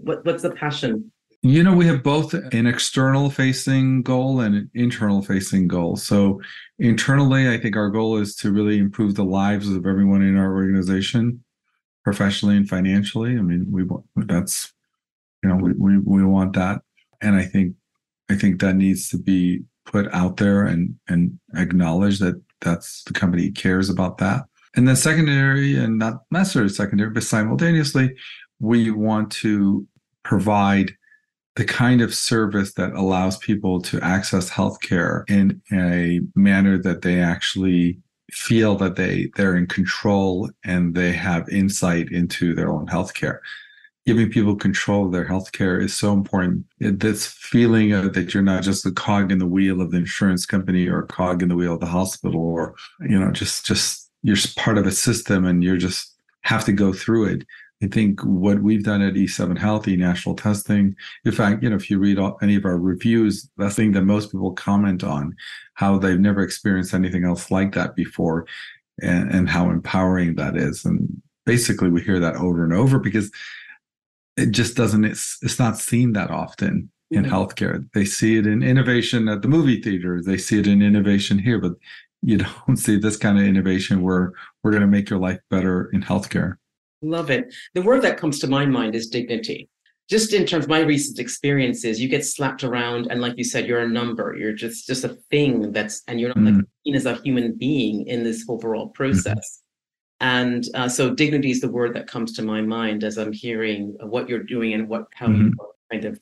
what, 0.00 0.24
what's 0.24 0.42
the 0.42 0.50
passion? 0.50 1.12
You 1.42 1.62
know, 1.62 1.74
we 1.74 1.86
have 1.86 2.02
both 2.02 2.32
an 2.32 2.66
external 2.66 3.30
facing 3.30 4.02
goal 4.02 4.40
and 4.40 4.54
an 4.54 4.70
internal 4.74 5.20
facing 5.20 5.68
goal. 5.68 5.96
So, 5.96 6.40
internally, 6.78 7.50
I 7.50 7.58
think 7.58 7.76
our 7.76 7.90
goal 7.90 8.16
is 8.16 8.34
to 8.36 8.50
really 8.50 8.78
improve 8.78 9.16
the 9.16 9.24
lives 9.24 9.70
of 9.70 9.84
everyone 9.84 10.22
in 10.22 10.38
our 10.38 10.54
organization, 10.54 11.44
professionally 12.04 12.56
and 12.56 12.66
financially. 12.66 13.36
I 13.36 13.42
mean, 13.42 13.66
we 13.70 13.84
want 13.84 14.06
that's, 14.16 14.72
you 15.42 15.50
know, 15.50 15.56
we, 15.56 15.72
we, 15.72 15.98
we 15.98 16.24
want 16.24 16.54
that. 16.54 16.80
And 17.20 17.36
I 17.36 17.44
think, 17.44 17.74
I 18.30 18.34
think 18.34 18.60
that 18.60 18.76
needs 18.76 19.10
to 19.10 19.18
be 19.18 19.64
put 19.90 20.12
out 20.14 20.36
there 20.36 20.64
and 20.64 20.94
and 21.08 21.38
acknowledge 21.56 22.18
that 22.20 22.40
that's 22.60 23.02
the 23.04 23.12
company 23.12 23.50
cares 23.50 23.90
about 23.90 24.18
that. 24.18 24.44
And 24.76 24.86
then 24.86 24.96
secondary, 24.96 25.76
and 25.76 25.98
not 25.98 26.22
necessarily 26.30 26.72
secondary, 26.72 27.10
but 27.10 27.24
simultaneously, 27.24 28.14
we 28.60 28.90
want 28.90 29.32
to 29.32 29.86
provide 30.22 30.92
the 31.56 31.64
kind 31.64 32.00
of 32.00 32.14
service 32.14 32.74
that 32.74 32.92
allows 32.92 33.36
people 33.38 33.82
to 33.82 34.00
access 34.00 34.48
healthcare 34.48 35.28
in 35.28 35.60
a 35.72 36.20
manner 36.36 36.78
that 36.78 37.02
they 37.02 37.20
actually 37.20 37.98
feel 38.30 38.76
that 38.76 38.94
they 38.94 39.28
they're 39.34 39.56
in 39.56 39.66
control 39.66 40.48
and 40.64 40.94
they 40.94 41.10
have 41.10 41.48
insight 41.48 42.12
into 42.12 42.54
their 42.54 42.70
own 42.70 42.86
healthcare 42.86 43.40
giving 44.06 44.30
people 44.30 44.56
control 44.56 45.06
of 45.06 45.12
their 45.12 45.26
healthcare 45.26 45.82
is 45.82 45.96
so 45.96 46.12
important. 46.12 46.64
This 46.78 47.26
feeling 47.26 47.92
of 47.92 48.14
that 48.14 48.32
you're 48.32 48.42
not 48.42 48.62
just 48.62 48.86
a 48.86 48.92
cog 48.92 49.30
in 49.30 49.38
the 49.38 49.46
wheel 49.46 49.80
of 49.80 49.90
the 49.90 49.98
insurance 49.98 50.46
company 50.46 50.88
or 50.88 51.00
a 51.00 51.06
cog 51.06 51.42
in 51.42 51.48
the 51.48 51.56
wheel 51.56 51.74
of 51.74 51.80
the 51.80 51.86
hospital, 51.86 52.40
or 52.40 52.74
you 53.00 53.18
know, 53.18 53.30
just 53.30 53.66
just 53.66 54.10
you're 54.22 54.36
part 54.56 54.78
of 54.78 54.86
a 54.86 54.92
system 54.92 55.44
and 55.44 55.62
you're 55.62 55.76
just 55.76 56.14
have 56.42 56.64
to 56.64 56.72
go 56.72 56.92
through 56.92 57.26
it. 57.26 57.46
I 57.82 57.86
think 57.86 58.20
what 58.20 58.62
we've 58.62 58.84
done 58.84 59.00
at 59.00 59.14
E7 59.14 59.56
Healthy 59.56 59.96
National 59.96 60.34
Testing, 60.34 60.94
in 61.24 61.32
fact, 61.32 61.62
you 61.62 61.70
know, 61.70 61.76
if 61.76 61.90
you 61.90 61.98
read 61.98 62.18
all, 62.18 62.36
any 62.42 62.56
of 62.56 62.66
our 62.66 62.76
reviews, 62.76 63.48
the 63.56 63.70
thing 63.70 63.92
that 63.92 64.02
most 64.02 64.30
people 64.30 64.52
comment 64.52 65.02
on, 65.02 65.34
how 65.74 65.98
they've 65.98 66.20
never 66.20 66.42
experienced 66.42 66.92
anything 66.92 67.24
else 67.24 67.50
like 67.50 67.72
that 67.74 67.96
before, 67.96 68.46
and, 69.00 69.30
and 69.30 69.48
how 69.48 69.70
empowering 69.70 70.34
that 70.34 70.56
is. 70.56 70.84
And 70.84 71.22
basically, 71.46 71.88
we 71.88 72.02
hear 72.02 72.20
that 72.20 72.36
over 72.36 72.64
and 72.64 72.74
over 72.74 72.98
because 72.98 73.30
it 74.40 74.52
just 74.52 74.76
doesn't 74.76 75.04
it's 75.04 75.38
it's 75.42 75.58
not 75.58 75.78
seen 75.78 76.12
that 76.12 76.30
often 76.30 76.90
in 77.10 77.24
mm-hmm. 77.24 77.32
healthcare 77.32 77.86
they 77.92 78.04
see 78.04 78.38
it 78.38 78.46
in 78.46 78.62
innovation 78.62 79.28
at 79.28 79.42
the 79.42 79.48
movie 79.48 79.80
theater 79.80 80.22
they 80.24 80.38
see 80.38 80.58
it 80.58 80.66
in 80.66 80.82
innovation 80.82 81.38
here 81.38 81.60
but 81.60 81.72
you 82.22 82.38
don't 82.66 82.76
see 82.76 82.96
this 82.96 83.16
kind 83.16 83.38
of 83.38 83.44
innovation 83.44 84.02
where 84.02 84.32
we're 84.62 84.70
going 84.70 84.80
to 84.82 84.86
make 84.86 85.10
your 85.10 85.18
life 85.18 85.40
better 85.50 85.90
in 85.92 86.02
healthcare 86.02 86.54
love 87.02 87.30
it 87.30 87.52
the 87.74 87.82
word 87.82 88.02
that 88.02 88.18
comes 88.18 88.38
to 88.38 88.46
my 88.46 88.64
mind 88.66 88.94
is 88.94 89.08
dignity 89.08 89.68
just 90.08 90.32
in 90.32 90.44
terms 90.44 90.64
of 90.64 90.70
my 90.70 90.80
recent 90.80 91.18
experiences 91.18 92.00
you 92.00 92.08
get 92.08 92.24
slapped 92.24 92.64
around 92.64 93.06
and 93.10 93.20
like 93.20 93.36
you 93.36 93.44
said 93.44 93.66
you're 93.66 93.80
a 93.80 93.88
number 93.88 94.34
you're 94.36 94.52
just 94.52 94.86
just 94.86 95.04
a 95.04 95.16
thing 95.30 95.72
that's 95.72 96.02
and 96.08 96.20
you're 96.20 96.30
not 96.30 96.38
mm-hmm. 96.38 96.56
like 96.56 96.66
seen 96.84 96.94
as 96.94 97.06
a 97.06 97.14
human 97.16 97.56
being 97.56 98.06
in 98.06 98.22
this 98.22 98.44
overall 98.48 98.86
mm-hmm. 98.86 99.02
process 99.02 99.32
mm-hmm. 99.32 99.69
And 100.20 100.64
uh, 100.74 100.88
so 100.88 101.14
dignity 101.14 101.50
is 101.50 101.60
the 101.60 101.70
word 101.70 101.94
that 101.94 102.06
comes 102.06 102.32
to 102.34 102.42
my 102.42 102.60
mind 102.60 103.04
as 103.04 103.16
I'm 103.16 103.32
hearing 103.32 103.96
what 104.00 104.28
you're 104.28 104.42
doing 104.42 104.74
and 104.74 104.88
what 104.88 105.06
how 105.14 105.26
mm-hmm. 105.26 105.46
you 105.46 105.54
kind 105.90 106.04
of 106.04 106.20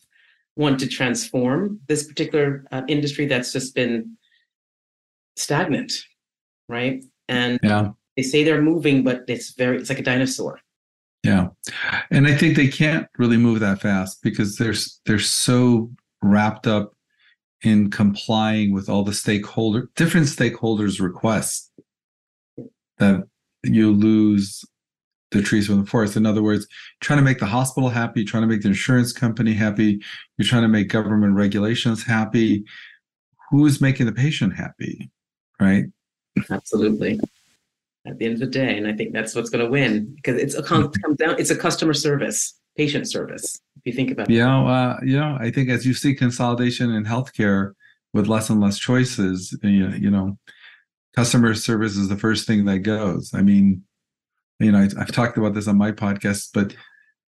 want 0.57 0.79
to 0.81 0.87
transform 0.87 1.81
this 1.89 2.05
particular 2.07 2.65
uh, 2.71 2.83
industry 2.89 3.27
that's 3.27 3.53
just 3.53 3.75
been 3.75 4.17
stagnant, 5.37 5.93
right? 6.69 7.05
And 7.29 7.59
yeah. 7.63 7.91
they 8.17 8.23
say 8.23 8.45
they're 8.45 8.63
moving, 8.63 9.03
but 9.03 9.25
it's 9.29 9.55
very 9.55 9.79
it's 9.79 9.89
like 9.89 9.99
a 9.99 10.03
dinosaur. 10.03 10.61
Yeah, 11.25 11.49
and 12.11 12.29
I 12.29 12.35
think 12.35 12.57
they 12.57 12.69
can't 12.69 13.09
really 13.19 13.37
move 13.37 13.59
that 13.61 13.81
fast 13.81 14.23
because 14.23 14.57
they're 14.57 14.75
they're 15.07 15.19
so 15.19 15.91
wrapped 16.23 16.69
up 16.69 16.95
in 17.63 17.91
complying 17.91 18.73
with 18.73 18.89
all 18.89 19.03
the 19.03 19.13
stakeholder 19.13 19.91
different 19.97 20.27
stakeholders' 20.27 21.01
requests 21.01 21.71
that 22.99 23.27
you 23.65 23.93
lose 23.93 24.65
the 25.31 25.43
trees 25.43 25.67
from 25.67 25.81
the 25.81 25.87
forest. 25.87 26.17
In 26.17 26.27
other 26.27 26.43
words, 26.43 26.67
trying 27.01 27.19
to 27.19 27.25
make 27.25 27.39
the 27.39 27.47
hospital 27.47 27.89
happy, 27.89 28.25
trying 28.25 28.43
to 28.43 28.47
make 28.47 28.63
the 28.63 28.69
insurance 28.69 29.13
company 29.13 29.53
happy, 29.53 30.01
you're 30.37 30.47
trying 30.47 30.63
to 30.63 30.69
make 30.69 30.89
government 30.89 31.35
regulations 31.35 32.03
happy. 32.03 32.65
Who's 33.51 33.81
making 33.81 34.07
the 34.07 34.13
patient 34.13 34.55
happy? 34.57 35.11
Right? 35.61 35.87
Absolutely. 36.51 37.21
At 38.07 38.19
the 38.19 38.25
end 38.25 38.35
of 38.35 38.41
the 38.41 38.47
day, 38.47 38.79
and 38.79 38.87
I 38.87 38.95
think 38.95 39.13
that's 39.13 39.35
what's 39.35 39.51
going 39.51 39.65
to 39.65 39.71
win 39.71 40.15
because 40.15 40.41
it's 40.41 40.55
a 40.55 40.63
comes 40.63 40.97
down. 41.19 41.39
It's 41.39 41.51
a 41.51 41.57
customer 41.57 41.93
service, 41.93 42.59
patient 42.77 43.09
service. 43.09 43.61
If 43.77 43.83
you 43.85 43.93
think 43.93 44.11
about 44.11 44.31
it. 44.31 44.35
Yeah, 44.35 44.65
uh, 44.65 44.99
you 45.03 45.19
know, 45.19 45.37
I 45.39 45.51
think 45.51 45.69
as 45.69 45.85
you 45.85 45.93
see 45.93 46.15
consolidation 46.15 46.91
in 46.91 47.05
healthcare 47.05 47.73
with 48.15 48.27
less 48.27 48.49
and 48.49 48.61
less 48.61 48.79
choices, 48.79 49.57
you 49.63 49.89
know, 49.89 49.97
you 49.97 50.11
know 50.11 50.39
customer 51.19 51.53
service 51.53 51.97
is 51.97 52.09
the 52.09 52.17
first 52.17 52.47
thing 52.47 52.65
that 52.65 52.79
goes. 52.79 53.35
I 53.35 53.43
mean, 53.43 53.83
you 54.61 54.71
know, 54.71 54.79
I, 54.79 55.01
have 55.01 55.11
talked 55.11 55.37
about 55.37 55.53
this 55.53 55.67
on 55.67 55.77
my 55.77 55.91
podcast, 55.91 56.51
but 56.55 56.77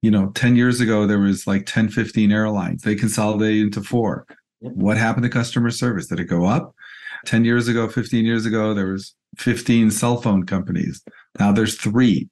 you 0.00 0.12
know, 0.12 0.30
10 0.36 0.54
years 0.54 0.80
ago, 0.80 1.08
there 1.08 1.18
was 1.18 1.44
like 1.44 1.66
10, 1.66 1.88
15 1.88 2.30
airlines. 2.30 2.82
They 2.82 2.94
consolidated 2.94 3.64
into 3.64 3.82
four. 3.82 4.28
What 4.60 4.96
happened 4.96 5.24
to 5.24 5.28
customer 5.28 5.72
service? 5.72 6.06
Did 6.06 6.20
it 6.20 6.26
go 6.26 6.44
up? 6.44 6.72
10 7.26 7.44
years 7.44 7.66
ago, 7.66 7.88
15 7.88 8.24
years 8.24 8.46
ago, 8.46 8.74
there 8.74 8.92
was 8.92 9.16
15 9.38 9.90
cell 9.90 10.22
phone 10.22 10.46
companies. 10.46 11.02
Now 11.40 11.50
there's 11.50 11.76
three. 11.76 12.28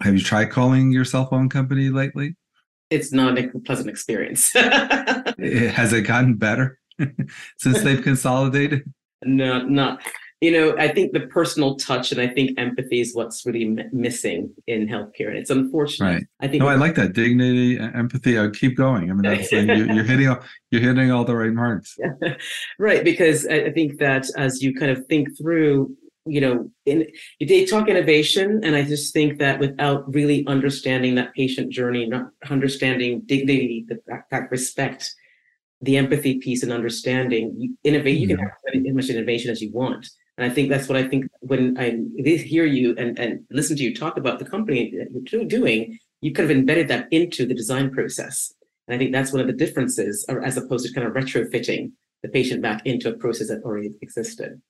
Have 0.00 0.14
you 0.14 0.22
tried 0.22 0.50
calling 0.50 0.92
your 0.92 1.04
cell 1.04 1.26
phone 1.26 1.50
company 1.50 1.90
lately? 1.90 2.36
It's 2.88 3.12
not 3.12 3.36
a 3.36 3.50
pleasant 3.66 3.90
experience. 3.90 4.50
Has 4.54 5.92
it 5.92 6.06
gotten 6.06 6.36
better 6.36 6.78
since 7.58 7.82
they've 7.82 8.02
consolidated? 8.02 8.90
No, 9.24 9.62
not 9.62 10.00
you 10.42 10.50
know, 10.50 10.76
I 10.76 10.88
think 10.88 11.12
the 11.12 11.20
personal 11.20 11.76
touch 11.76 12.10
and 12.10 12.20
I 12.20 12.26
think 12.26 12.58
empathy 12.58 13.00
is 13.00 13.14
what's 13.14 13.46
really 13.46 13.64
m- 13.64 13.88
missing 13.92 14.52
in 14.66 14.88
healthcare, 14.88 15.28
and 15.28 15.38
it's 15.38 15.50
unfortunate. 15.50 16.14
Right. 16.14 16.26
I 16.40 16.48
think. 16.48 16.64
No, 16.64 16.68
I 16.68 16.74
like 16.74 16.96
that 16.96 17.12
dignity, 17.12 17.78
empathy. 17.78 18.36
I 18.40 18.50
keep 18.50 18.76
going. 18.76 19.08
I 19.08 19.14
mean, 19.14 19.22
that's, 19.22 19.52
you, 19.52 19.60
are 19.60 20.02
hitting 20.02 20.28
all, 20.28 20.40
you're 20.72 20.80
hitting 20.80 21.12
all 21.12 21.24
the 21.24 21.36
right 21.36 21.52
marks. 21.52 21.96
right, 22.80 23.04
because 23.04 23.46
I 23.46 23.70
think 23.70 24.00
that 24.00 24.26
as 24.36 24.60
you 24.60 24.74
kind 24.74 24.90
of 24.90 25.06
think 25.06 25.28
through, 25.38 25.96
you 26.26 26.40
know, 26.40 26.68
in 26.86 27.06
they 27.38 27.64
talk 27.64 27.88
innovation, 27.88 28.62
and 28.64 28.74
I 28.74 28.82
just 28.82 29.12
think 29.12 29.38
that 29.38 29.60
without 29.60 30.12
really 30.12 30.44
understanding 30.48 31.14
that 31.14 31.34
patient 31.34 31.70
journey, 31.70 32.04
not 32.06 32.30
understanding 32.50 33.22
dignity, 33.26 33.84
the, 33.86 34.00
that, 34.08 34.24
that 34.32 34.50
respect, 34.50 35.08
the 35.80 35.96
empathy 35.96 36.38
piece, 36.38 36.64
and 36.64 36.72
understanding, 36.72 37.54
you 37.56 37.78
innovate. 37.84 38.18
You 38.18 38.26
can 38.26 38.38
mm-hmm. 38.38 38.76
have 38.76 38.86
as 38.88 38.92
much 38.92 39.08
innovation 39.08 39.52
as 39.52 39.62
you 39.62 39.70
want 39.70 40.08
and 40.42 40.50
I 40.50 40.52
think 40.52 40.70
that's 40.70 40.88
what 40.88 40.98
I 40.98 41.06
think 41.06 41.30
when 41.38 41.78
I 41.78 41.98
hear 42.24 42.64
you 42.64 42.96
and, 42.98 43.16
and 43.16 43.44
listen 43.50 43.76
to 43.76 43.82
you 43.84 43.94
talk 43.94 44.16
about 44.16 44.40
the 44.40 44.44
company 44.44 44.92
that 44.98 45.32
you're 45.32 45.44
doing, 45.44 46.00
you 46.20 46.32
kind 46.32 46.50
of 46.50 46.56
embedded 46.56 46.88
that 46.88 47.06
into 47.12 47.46
the 47.46 47.54
design 47.54 47.92
process. 47.92 48.52
And 48.88 48.94
I 48.96 48.98
think 48.98 49.12
that's 49.12 49.30
one 49.30 49.40
of 49.40 49.46
the 49.46 49.52
differences 49.52 50.26
as 50.28 50.56
opposed 50.56 50.84
to 50.84 50.92
kind 50.92 51.06
of 51.06 51.14
retrofitting 51.14 51.92
the 52.24 52.28
patient 52.28 52.60
back 52.60 52.84
into 52.84 53.08
a 53.08 53.12
process 53.12 53.50
that 53.50 53.62
already 53.62 53.92
existed. 54.02 54.60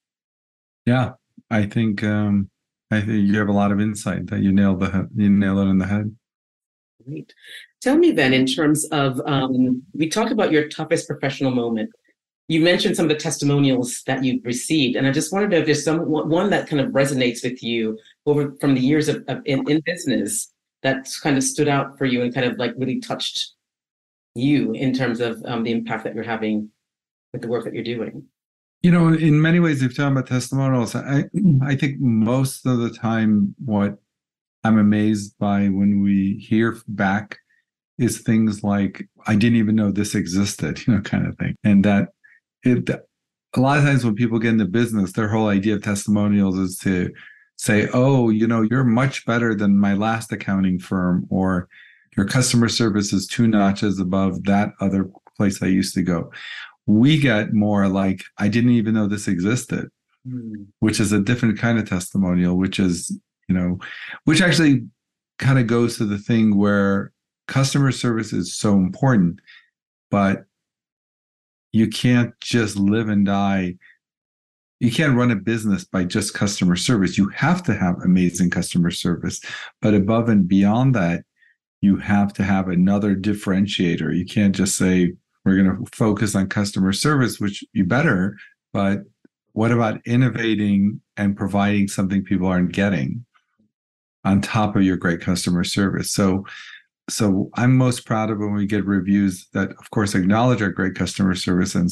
Yeah, 0.85 1.13
I 1.51 1.65
think 1.65 2.05
um, 2.05 2.51
I 2.91 3.01
think 3.01 3.27
you 3.27 3.39
have 3.39 3.49
a 3.49 3.53
lot 3.53 3.73
of 3.73 3.81
insight 3.81 4.27
that 4.27 4.41
you 4.41 4.53
nailed 4.53 4.81
the 4.81 5.09
you 5.17 5.31
nail 5.31 5.59
it 5.59 5.71
in 5.71 5.79
the 5.79 5.87
head. 5.87 6.15
Great. 7.07 7.33
Tell 7.81 7.97
me 7.97 8.13
then, 8.13 8.35
in 8.35 8.45
terms 8.45 8.85
of 8.93 9.23
um, 9.25 9.83
we 9.95 10.11
talked 10.11 10.33
about 10.33 10.53
your 10.53 10.69
toughest 10.69 11.09
professional 11.09 11.51
moment 11.51 11.91
you 12.49 12.61
mentioned 12.61 12.97
some 12.97 13.07
of 13.07 13.09
the 13.11 13.17
testimonials 13.17 14.03
that 14.07 14.25
you've 14.25 14.45
received, 14.45 14.97
and 14.97 15.07
I 15.07 15.13
just 15.13 15.33
wanted 15.33 15.51
to 15.51 15.57
know 15.57 15.61
if 15.61 15.67
there's 15.67 15.85
some 15.85 16.01
one 16.01 16.51
that 16.51 16.69
kind 16.69 16.81
of 16.81 16.93
resonates 16.93 17.43
with 17.43 17.63
you 17.63 17.99
over 18.27 18.55
from 18.61 18.75
the 18.75 18.81
years 18.81 19.09
of, 19.09 19.25
of 19.29 19.41
in, 19.45 19.69
in 19.71 19.81
business 19.85 20.53
that 20.83 21.09
kind 21.23 21.37
of 21.37 21.45
stood 21.45 21.69
out 21.69 21.97
for 21.97 22.05
you 22.05 22.23
and 22.23 22.35
kind 22.35 22.47
of 22.47 22.59
like 22.59 22.73
really 22.77 23.01
touched 23.01 23.53
you 24.35 24.73
in 24.73 24.93
terms 24.93 25.21
of 25.21 25.43
um, 25.47 25.63
the 25.63 25.71
impact 25.71 26.05
that 26.05 26.15
you're 26.15 26.25
having 26.25 26.69
with 27.33 27.43
the 27.43 27.49
work 27.49 27.65
that 27.65 27.75
you're 27.75 27.85
doing. 27.85 28.25
You 28.83 28.91
know, 28.91 29.09
in 29.09 29.41
many 29.41 29.61
ways, 29.61 29.77
if 29.77 29.97
you're 29.97 30.07
talking 30.07 30.17
about 30.17 30.27
testimonials, 30.27 30.97
I 30.97 31.25
I 31.65 31.77
think 31.77 32.01
most 32.01 32.67
of 32.67 32.79
the 32.79 32.91
time 32.91 33.55
what 33.65 33.99
I'm 34.65 34.79
amazed 34.79 35.39
by 35.39 35.69
when 35.69 36.03
we 36.03 36.45
hear 36.49 36.77
back 36.89 37.39
is 37.99 38.21
things 38.21 38.65
like 38.65 39.09
I 39.27 39.37
didn't 39.37 39.59
even 39.59 39.77
know 39.77 39.93
this 39.93 40.15
existed, 40.15 40.81
you 40.87 40.95
know, 40.95 41.01
kind 41.01 41.27
of 41.27 41.37
thing. 41.39 41.55
And 41.63 41.85
that 41.85 42.09
it 42.65 42.89
a 43.55 43.61
lot 43.61 43.79
of 43.79 43.85
times 43.85 44.05
when 44.05 44.15
people 44.15 44.39
get 44.39 44.53
into 44.53 44.65
business, 44.65 45.13
their 45.13 45.29
whole 45.29 45.49
idea 45.49 45.75
of 45.75 45.83
testimonials 45.83 46.59
is 46.59 46.79
to 46.79 47.13
say, 47.57 47.89
oh, 47.93 48.31
you 48.31 48.47
know, 48.47 48.63
you're 48.63 48.85
much 48.85 49.27
better 49.27 49.55
than 49.55 49.79
my 49.79 49.95
last 49.95 50.33
accounting 50.33 50.79
firm, 50.79 51.27
or 51.29 51.69
your 52.17 52.27
customer 52.27 52.69
service 52.69 53.13
is 53.13 53.27
two 53.27 53.47
notches 53.47 53.99
above 53.99 54.45
that 54.45 54.71
other 54.81 55.11
place 55.37 55.63
I 55.63 55.67
used 55.67 55.95
to 55.95 56.03
go. 56.03 56.33
We 56.87 57.19
get 57.19 57.53
more 57.53 57.89
like, 57.89 58.25
I 58.39 58.49
didn't 58.49 58.71
even 58.73 58.95
know 58.95 59.07
this 59.07 59.29
existed, 59.29 59.89
mm. 60.27 60.67
which 60.81 60.99
is 60.99 61.13
a 61.13 61.21
different 61.21 61.59
kind 61.59 61.79
of 61.79 61.89
testimonial, 61.89 62.57
which 62.57 62.81
is, 62.81 63.17
you 63.49 63.55
know, 63.55 63.79
which 64.25 64.41
actually 64.41 64.87
kind 65.39 65.59
of 65.59 65.67
goes 65.67 65.99
to 65.99 66.05
the 66.05 66.19
thing 66.19 66.57
where 66.57 67.13
customer 67.49 67.93
service 67.93 68.33
is 68.33 68.57
so 68.57 68.75
important, 68.75 69.41
but 70.11 70.47
you 71.73 71.89
can't 71.89 72.39
just 72.41 72.77
live 72.77 73.09
and 73.09 73.27
die. 73.27 73.77
You 74.81 74.91
can't 74.91 75.17
run 75.17 75.31
a 75.31 75.37
business 75.37 75.85
by 75.85 76.05
just 76.05 76.35
customer 76.35 76.77
service. 76.77 77.17
You 77.17 77.29
have 77.31 77.63
to 77.65 77.75
have 77.75 78.03
amazing 78.03 78.51
customer 78.51 78.91
service. 78.91 79.41
But 79.81 79.95
above 79.95 80.29
and 80.29 80.47
beyond 80.47 80.95
that, 80.95 81.25
you 81.81 81.97
have 81.97 82.33
to 82.35 82.45
have 82.45 82.69
another 82.69 83.15
differentiator. 83.15 84.17
You 84.17 84.25
can't 84.25 84.55
just 84.55 84.77
say, 84.77 85.15
we're 85.45 85.57
going 85.57 85.77
to 85.77 85.91
focus 85.93 86.35
on 86.35 86.49
customer 86.49 86.93
service, 86.93 87.41
which 87.41 87.65
you 87.73 87.85
better, 87.85 88.37
but 88.73 89.01
what 89.53 89.71
about 89.71 90.01
innovating 90.07 91.01
and 91.17 91.37
providing 91.37 91.89
something 91.89 92.25
people 92.25 92.47
aren't 92.47 92.73
getting 92.73 93.25
on 94.25 94.41
top 94.41 94.77
of 94.77 94.83
your 94.83 94.97
great 94.97 95.21
customer 95.21 95.65
service? 95.65 96.13
So 96.13 96.47
so 97.11 97.51
I'm 97.55 97.77
most 97.77 98.07
proud 98.07 98.31
of 98.31 98.39
when 98.39 98.55
we 98.55 98.67
get 98.67 98.85
reviews 98.87 99.49
that, 99.53 99.71
of 99.71 99.91
course, 99.91 100.15
acknowledge 100.15 100.63
our 100.63 100.71
great 100.71 100.95
customer 100.95 101.35
service 101.35 101.75
and 101.75 101.91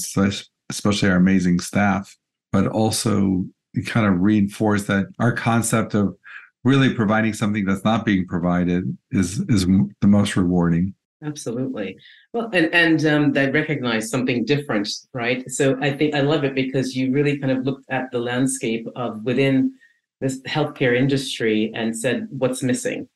especially 0.70 1.10
our 1.10 1.16
amazing 1.16 1.60
staff, 1.60 2.16
but 2.52 2.66
also 2.66 3.44
kind 3.86 4.06
of 4.06 4.20
reinforce 4.20 4.84
that 4.84 5.06
our 5.18 5.32
concept 5.32 5.94
of 5.94 6.16
really 6.64 6.92
providing 6.94 7.32
something 7.32 7.64
that's 7.64 7.84
not 7.84 8.04
being 8.04 8.26
provided 8.26 8.96
is 9.10 9.40
is 9.48 9.66
the 9.66 10.06
most 10.06 10.36
rewarding. 10.36 10.94
Absolutely. 11.24 11.96
Well, 12.32 12.48
and 12.52 12.72
and 12.74 13.04
um, 13.06 13.32
they 13.32 13.50
recognize 13.50 14.10
something 14.10 14.44
different, 14.44 14.88
right? 15.12 15.48
So 15.50 15.76
I 15.80 15.92
think 15.92 16.14
I 16.14 16.20
love 16.20 16.44
it 16.44 16.54
because 16.54 16.96
you 16.96 17.12
really 17.12 17.38
kind 17.38 17.52
of 17.52 17.64
looked 17.64 17.84
at 17.90 18.10
the 18.10 18.18
landscape 18.18 18.86
of 18.96 19.22
within 19.24 19.72
this 20.20 20.40
healthcare 20.42 20.96
industry 20.96 21.72
and 21.74 21.96
said 21.96 22.26
what's 22.30 22.62
missing 22.62 23.08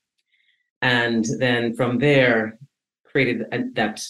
and 0.83 1.27
then 1.39 1.75
from 1.75 1.99
there 1.99 2.59
created 3.05 3.45
that 3.75 4.03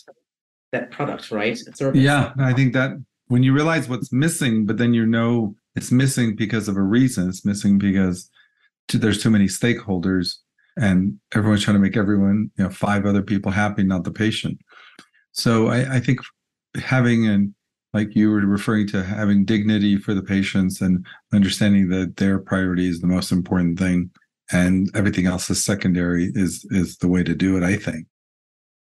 that 0.73 0.91
product 0.91 1.31
right 1.31 1.59
Service. 1.75 2.01
yeah 2.01 2.33
i 2.39 2.53
think 2.53 2.73
that 2.73 2.93
when 3.29 3.43
you 3.43 3.53
realize 3.53 3.89
what's 3.89 4.13
missing 4.13 4.67
but 4.67 4.79
then 4.79 4.93
you 4.93 5.07
know 5.07 5.55
it's 5.77 5.93
missing 5.93 6.35
because 6.37 6.69
of 6.69 6.77
a 6.77 6.83
reason 6.83 7.29
it's 7.29 7.45
missing 7.45 7.79
because 7.79 8.31
there's 8.93 9.23
too 9.23 9.31
many 9.31 9.47
stakeholders 9.47 10.37
and 10.77 11.19
everyone's 11.35 11.63
trying 11.63 11.77
to 11.77 11.81
make 11.81 11.97
everyone 11.97 12.51
you 12.57 12.65
know 12.65 12.71
five 12.71 13.07
other 13.07 13.23
people 13.23 13.53
happy 13.53 13.83
not 13.83 14.05
the 14.05 14.11
patient 14.11 14.59
so 15.33 15.69
i, 15.69 15.97
I 15.97 16.01
think 16.01 16.21
having 16.77 17.27
an 17.27 17.55
like 17.93 18.17
you 18.17 18.29
were 18.29 18.41
referring 18.41 18.89
to 18.89 19.05
having 19.05 19.45
dignity 19.45 19.97
for 19.97 20.13
the 20.13 20.23
patients 20.23 20.81
and 20.81 21.07
understanding 21.33 21.89
that 21.91 22.17
their 22.17 22.41
priority 22.41 22.89
is 22.89 23.01
the 23.01 23.07
most 23.07 23.31
important 23.31 23.79
thing 23.79 24.11
and 24.53 24.91
everything 24.95 25.27
else 25.27 25.49
is 25.51 25.65
secondary 25.65 26.31
is 26.35 26.67
is 26.71 26.97
the 26.99 27.09
way 27.09 27.23
to 27.23 27.35
do 27.35 27.57
it 27.57 27.63
i 27.63 27.77
think. 27.77 28.07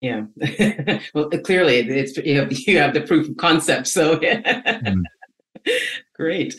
Yeah. 0.01 0.25
Well 1.15 1.31
clearly 1.31 1.79
it's 1.79 2.17
you 2.19 2.41
have, 2.41 2.53
you 2.67 2.79
have 2.79 2.93
the 2.93 3.01
proof 3.01 3.29
of 3.29 3.37
concept 3.37 3.87
so 3.87 4.19
mm. 4.19 5.03
great. 6.15 6.55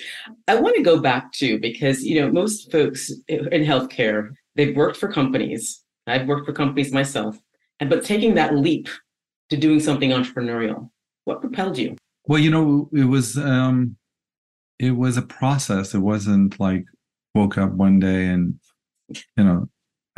I 0.48 0.56
want 0.56 0.76
to 0.78 0.82
go 0.82 1.00
back 1.00 1.32
to 1.34 1.60
because 1.60 2.04
you 2.04 2.22
know 2.22 2.32
most 2.32 2.72
folks 2.72 3.12
in 3.28 3.64
healthcare 3.64 4.32
they've 4.56 4.76
worked 4.76 4.98
for 4.98 5.12
companies 5.12 5.84
i've 6.08 6.28
worked 6.28 6.48
for 6.48 6.54
companies 6.54 6.92
myself 6.92 7.38
and 7.80 7.90
but 7.90 8.04
taking 8.04 8.34
that 8.36 8.56
leap 8.56 8.88
to 9.52 9.58
doing 9.58 9.80
something 9.80 10.10
entrepreneurial 10.10 10.90
what 11.26 11.42
propelled 11.42 11.78
you? 11.78 11.96
Well 12.28 12.40
you 12.40 12.50
know 12.50 12.90
it 12.94 13.06
was 13.06 13.38
um 13.38 13.98
it 14.80 14.92
was 14.92 15.18
a 15.18 15.22
process. 15.22 15.94
It 15.94 16.00
wasn't 16.00 16.60
like 16.60 16.86
woke 17.34 17.58
up 17.58 17.72
one 17.72 18.00
day 18.00 18.28
and 18.28 18.60
you 19.10 19.44
know 19.44 19.70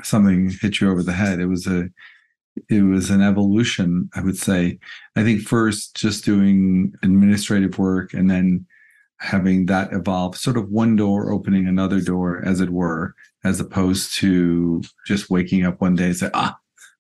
something 0.03 0.51
hit 0.61 0.79
you 0.79 0.91
over 0.91 1.03
the 1.03 1.13
head. 1.13 1.39
It 1.39 1.47
was 1.47 1.67
a 1.67 1.89
it 2.69 2.81
was 2.81 3.09
an 3.09 3.21
evolution, 3.21 4.09
I 4.15 4.21
would 4.21 4.37
say. 4.37 4.79
I 5.15 5.23
think 5.23 5.41
first 5.41 5.95
just 5.95 6.25
doing 6.25 6.93
administrative 7.03 7.77
work 7.77 8.13
and 8.13 8.29
then 8.29 8.65
having 9.19 9.65
that 9.67 9.93
evolve, 9.93 10.37
sort 10.37 10.57
of 10.57 10.69
one 10.69 10.95
door 10.95 11.31
opening 11.31 11.67
another 11.67 12.01
door, 12.01 12.43
as 12.45 12.61
it 12.61 12.69
were, 12.69 13.15
as 13.43 13.59
opposed 13.59 14.13
to 14.15 14.81
just 15.05 15.29
waking 15.29 15.65
up 15.65 15.81
one 15.81 15.95
day 15.95 16.05
and 16.05 16.17
say, 16.17 16.29
ah, 16.33 16.57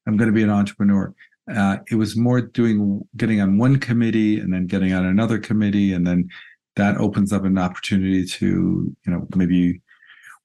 I'm 0.07 0.17
going 0.17 0.29
to 0.29 0.33
be 0.33 0.43
an 0.43 0.49
entrepreneur. 0.49 1.13
Uh, 1.53 1.77
it 1.89 1.95
was 1.95 2.15
more 2.17 2.41
doing 2.41 3.01
getting 3.15 3.39
on 3.39 3.57
one 3.57 3.79
committee 3.79 4.39
and 4.39 4.53
then 4.53 4.67
getting 4.67 4.93
on 4.93 5.05
another 5.05 5.39
committee 5.39 5.93
and 5.93 6.05
then 6.05 6.29
that 6.75 6.97
opens 6.97 7.31
up 7.31 7.43
an 7.45 7.57
opportunity 7.57 8.25
to 8.25 8.95
you 9.05 9.11
know 9.11 9.25
maybe 9.33 9.81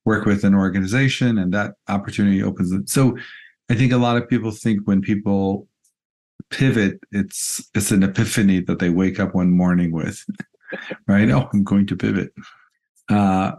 work 0.05 0.25
with 0.25 0.45
an 0.45 0.55
organization 0.55 1.38
and 1.38 1.53
that 1.55 1.75
opportunity 1.88 2.43
opens 2.43 2.73
it. 2.73 2.88
So 2.88 3.17
I 3.71 3.75
think 3.75 3.93
a 3.93 3.99
lot 3.99 4.17
of 4.17 4.29
people 4.29 4.51
think 4.51 4.81
when 4.85 5.01
people 5.01 5.69
pivot, 6.51 6.99
it's 7.12 7.69
it's 7.75 7.91
an 7.91 8.03
epiphany 8.03 8.61
that 8.61 8.79
they 8.79 8.91
wake 8.91 9.21
up 9.21 9.35
one 9.35 9.51
morning 9.51 9.93
with, 9.93 10.25
right? 11.07 11.31
Oh, 11.31 11.49
I'm 11.53 11.65
going 11.65 11.87
to 11.87 11.97
pivot. 11.97 12.33
Uh, 13.09 13.53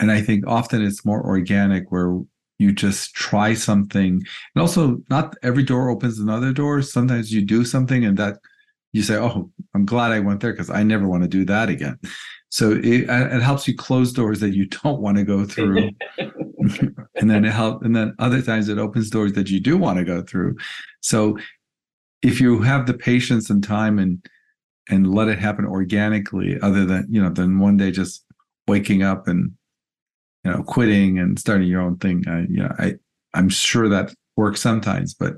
and 0.00 0.10
I 0.10 0.20
think 0.20 0.46
often 0.46 0.82
it's 0.82 1.04
more 1.04 1.24
organic 1.24 1.90
where 1.90 2.18
you 2.58 2.72
just 2.72 3.14
try 3.14 3.54
something. 3.54 4.22
And 4.54 4.60
also, 4.60 4.98
not 5.10 5.34
every 5.42 5.62
door 5.62 5.90
opens 5.90 6.18
another 6.18 6.52
door. 6.52 6.82
Sometimes 6.82 7.32
you 7.32 7.44
do 7.44 7.64
something 7.64 8.04
and 8.04 8.16
that 8.18 8.38
you 8.92 9.02
say, 9.02 9.16
Oh, 9.16 9.50
I'm 9.74 9.86
glad 9.86 10.12
I 10.12 10.20
went 10.20 10.40
there 10.40 10.52
because 10.52 10.70
I 10.70 10.82
never 10.82 11.08
want 11.08 11.22
to 11.22 11.28
do 11.28 11.44
that 11.46 11.68
again. 11.68 11.98
So 12.52 12.72
it, 12.72 13.08
it 13.08 13.42
helps 13.42 13.66
you 13.66 13.74
close 13.74 14.12
doors 14.12 14.38
that 14.40 14.50
you 14.50 14.66
don't 14.66 15.00
want 15.00 15.16
to 15.16 15.24
go 15.24 15.46
through. 15.46 15.88
and 16.18 17.30
then 17.30 17.46
it 17.46 17.50
helps, 17.50 17.82
and 17.82 17.96
then 17.96 18.14
other 18.18 18.42
times 18.42 18.68
it 18.68 18.76
opens 18.76 19.08
doors 19.08 19.32
that 19.32 19.48
you 19.48 19.58
do 19.58 19.78
want 19.78 19.98
to 19.98 20.04
go 20.04 20.20
through. 20.20 20.56
So 21.00 21.38
if 22.20 22.42
you 22.42 22.60
have 22.60 22.84
the 22.84 22.92
patience 22.92 23.48
and 23.48 23.64
time 23.64 23.98
and 23.98 24.22
and 24.90 25.14
let 25.14 25.28
it 25.28 25.38
happen 25.38 25.64
organically, 25.64 26.60
other 26.60 26.84
than 26.84 27.06
you 27.08 27.22
know, 27.22 27.30
than 27.30 27.58
one 27.58 27.78
day 27.78 27.90
just 27.90 28.22
waking 28.68 29.02
up 29.02 29.28
and 29.28 29.52
you 30.44 30.50
know 30.50 30.62
quitting 30.62 31.18
and 31.18 31.38
starting 31.38 31.68
your 31.68 31.80
own 31.80 31.96
thing. 31.96 32.22
I, 32.28 32.40
you 32.40 32.62
know, 32.62 32.74
I 32.78 32.96
I'm 33.32 33.48
sure 33.48 33.88
that 33.88 34.12
works 34.36 34.60
sometimes, 34.60 35.14
but 35.14 35.36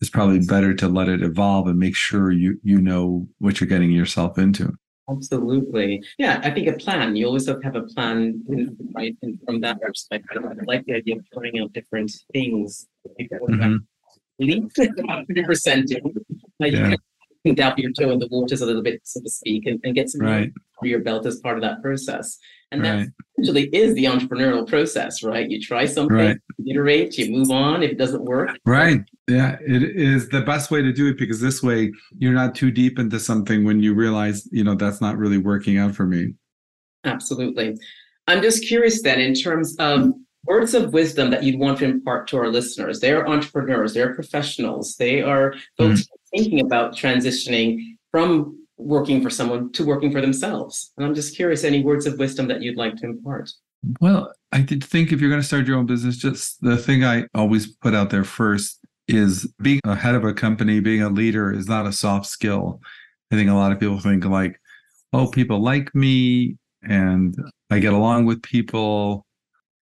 it's 0.00 0.08
probably 0.08 0.40
better 0.40 0.72
to 0.72 0.88
let 0.88 1.10
it 1.10 1.22
evolve 1.22 1.66
and 1.66 1.78
make 1.78 1.96
sure 1.96 2.30
you 2.30 2.58
you 2.62 2.80
know 2.80 3.28
what 3.40 3.60
you're 3.60 3.68
getting 3.68 3.90
yourself 3.90 4.38
into. 4.38 4.72
Absolutely. 5.08 6.02
Yeah, 6.18 6.40
I 6.42 6.50
think 6.50 6.66
a 6.66 6.72
plan. 6.72 7.14
You 7.14 7.26
always 7.26 7.46
have 7.46 7.60
to 7.60 7.64
have 7.64 7.76
a 7.76 7.82
plan, 7.82 8.42
right? 8.94 9.16
And 9.22 9.38
from 9.44 9.60
that 9.60 9.80
perspective, 9.80 10.44
I 10.44 10.54
like 10.64 10.84
the 10.86 10.94
idea 10.94 11.16
of 11.16 11.24
trying 11.32 11.60
out 11.60 11.72
different 11.72 12.12
things. 12.32 12.88
Mm-hmm. 13.20 13.76
Leap 14.40 14.64
100%. 14.74 16.12
Like 16.58 16.72
yeah. 16.72 16.94
Dab 17.54 17.78
your 17.78 17.92
toe 17.92 18.10
in 18.10 18.18
the 18.18 18.28
waters 18.30 18.60
a 18.60 18.66
little 18.66 18.82
bit, 18.82 19.00
so 19.04 19.20
to 19.20 19.30
speak, 19.30 19.66
and, 19.66 19.80
and 19.84 19.94
get 19.94 20.08
some 20.08 20.20
right. 20.20 20.52
your 20.82 21.00
belt 21.00 21.26
as 21.26 21.40
part 21.40 21.56
of 21.56 21.62
that 21.62 21.82
process. 21.82 22.38
And 22.72 22.82
right. 22.82 23.06
that 23.06 23.08
essentially 23.38 23.68
is 23.72 23.94
the 23.94 24.04
entrepreneurial 24.04 24.66
process, 24.66 25.22
right? 25.22 25.48
You 25.48 25.60
try 25.60 25.86
something, 25.86 26.16
right. 26.16 26.36
you 26.58 26.74
iterate, 26.74 27.16
you 27.16 27.30
move 27.30 27.50
on. 27.50 27.82
If 27.82 27.92
it 27.92 27.98
doesn't 27.98 28.24
work, 28.24 28.58
right? 28.64 29.00
Yeah, 29.28 29.56
it 29.60 29.82
is 29.82 30.28
the 30.28 30.40
best 30.40 30.70
way 30.70 30.82
to 30.82 30.92
do 30.92 31.08
it 31.08 31.18
because 31.18 31.40
this 31.40 31.62
way 31.62 31.92
you're 32.18 32.32
not 32.32 32.54
too 32.54 32.70
deep 32.70 32.98
into 32.98 33.20
something 33.20 33.64
when 33.64 33.80
you 33.80 33.94
realize, 33.94 34.48
you 34.50 34.64
know, 34.64 34.74
that's 34.74 35.00
not 35.00 35.16
really 35.16 35.38
working 35.38 35.78
out 35.78 35.94
for 35.94 36.06
me. 36.06 36.34
Absolutely. 37.04 37.76
I'm 38.26 38.42
just 38.42 38.66
curious 38.66 39.02
then, 39.02 39.20
in 39.20 39.34
terms 39.34 39.76
of 39.78 40.10
words 40.46 40.74
of 40.74 40.92
wisdom 40.92 41.30
that 41.30 41.42
you'd 41.42 41.58
want 41.58 41.78
to 41.78 41.84
impart 41.84 42.28
to 42.28 42.36
our 42.36 42.48
listeners. 42.48 43.00
They're 43.00 43.28
entrepreneurs, 43.28 43.94
they're 43.94 44.14
professionals, 44.14 44.96
they 44.96 45.20
are 45.20 45.54
folks 45.76 46.02
mm-hmm. 46.02 46.14
Thinking 46.34 46.60
about 46.60 46.94
transitioning 46.94 47.96
from 48.10 48.58
working 48.78 49.22
for 49.22 49.30
someone 49.30 49.72
to 49.72 49.84
working 49.84 50.12
for 50.12 50.20
themselves. 50.20 50.92
And 50.96 51.06
I'm 51.06 51.14
just 51.14 51.36
curious, 51.36 51.64
any 51.64 51.82
words 51.82 52.06
of 52.06 52.18
wisdom 52.18 52.48
that 52.48 52.62
you'd 52.62 52.76
like 52.76 52.96
to 52.96 53.06
impart? 53.06 53.50
Well, 54.00 54.32
I 54.52 54.60
did 54.62 54.82
think 54.82 55.12
if 55.12 55.20
you're 55.20 55.30
going 55.30 55.40
to 55.40 55.46
start 55.46 55.66
your 55.66 55.78
own 55.78 55.86
business, 55.86 56.16
just 56.16 56.60
the 56.60 56.76
thing 56.76 57.04
I 57.04 57.24
always 57.34 57.66
put 57.66 57.94
out 57.94 58.10
there 58.10 58.24
first 58.24 58.80
is 59.08 59.46
being 59.62 59.80
a 59.84 59.94
head 59.94 60.14
of 60.14 60.24
a 60.24 60.34
company, 60.34 60.80
being 60.80 61.02
a 61.02 61.08
leader 61.08 61.52
is 61.52 61.68
not 61.68 61.86
a 61.86 61.92
soft 61.92 62.26
skill. 62.26 62.80
I 63.30 63.36
think 63.36 63.48
a 63.48 63.54
lot 63.54 63.72
of 63.72 63.80
people 63.80 64.00
think 64.00 64.24
like, 64.24 64.60
oh, 65.12 65.28
people 65.28 65.62
like 65.62 65.94
me 65.94 66.56
and 66.82 67.34
I 67.70 67.78
get 67.78 67.92
along 67.92 68.26
with 68.26 68.42
people. 68.42 69.24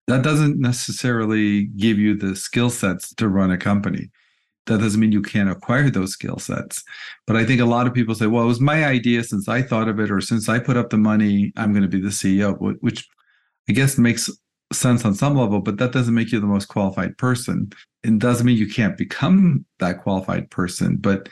That 0.08 0.24
doesn't 0.24 0.60
necessarily 0.60 1.66
give 1.66 2.00
you 2.00 2.16
the 2.16 2.36
skill 2.36 2.70
sets 2.70 3.14
to 3.16 3.30
run 3.30 3.52
a 3.52 3.58
company. 3.58 4.10
That 4.68 4.80
doesn't 4.80 5.00
mean 5.00 5.12
you 5.12 5.22
can't 5.22 5.50
acquire 5.50 5.90
those 5.90 6.14
skill 6.14 6.38
sets. 6.38 6.84
But 7.26 7.36
I 7.36 7.46
think 7.46 7.62
a 7.62 7.66
lot 7.66 7.88
of 7.88 7.94
people 7.94 8.14
say, 8.14 8.28
well, 8.28 8.44
it 8.44 8.48
was 8.48 8.62
my 8.62 8.86
idea 8.86 9.24
since 9.24 9.48
I 9.48 9.62
thought 9.62 9.88
of 9.88 10.00
it, 10.00 10.12
or 10.12 10.22
since 10.22 10.48
I 10.48 10.60
put 10.60 10.78
up 10.78 10.90
the 10.90 10.98
money, 10.98 11.52
I'm 11.58 11.72
going 11.72 11.84
to 11.84 11.90
be 11.90 12.02
the 12.02 12.10
CEO, 12.10 12.58
which 12.82 13.08
I 13.68 13.74
guess 13.74 13.98
makes 13.98 14.30
sense 14.74 15.06
on 15.06 15.14
some 15.14 15.36
level, 15.36 15.60
but 15.60 15.78
that 15.78 15.92
doesn't 15.92 16.14
make 16.14 16.32
you 16.32 16.40
the 16.40 16.48
most 16.48 16.68
qualified 16.68 17.18
person. 17.18 17.72
It 18.04 18.20
doesn't 18.20 18.46
mean 18.46 18.58
you 18.58 18.70
can't 18.70 18.98
become 18.98 19.66
that 19.80 20.02
qualified 20.02 20.50
person. 20.50 20.98
But 20.98 21.30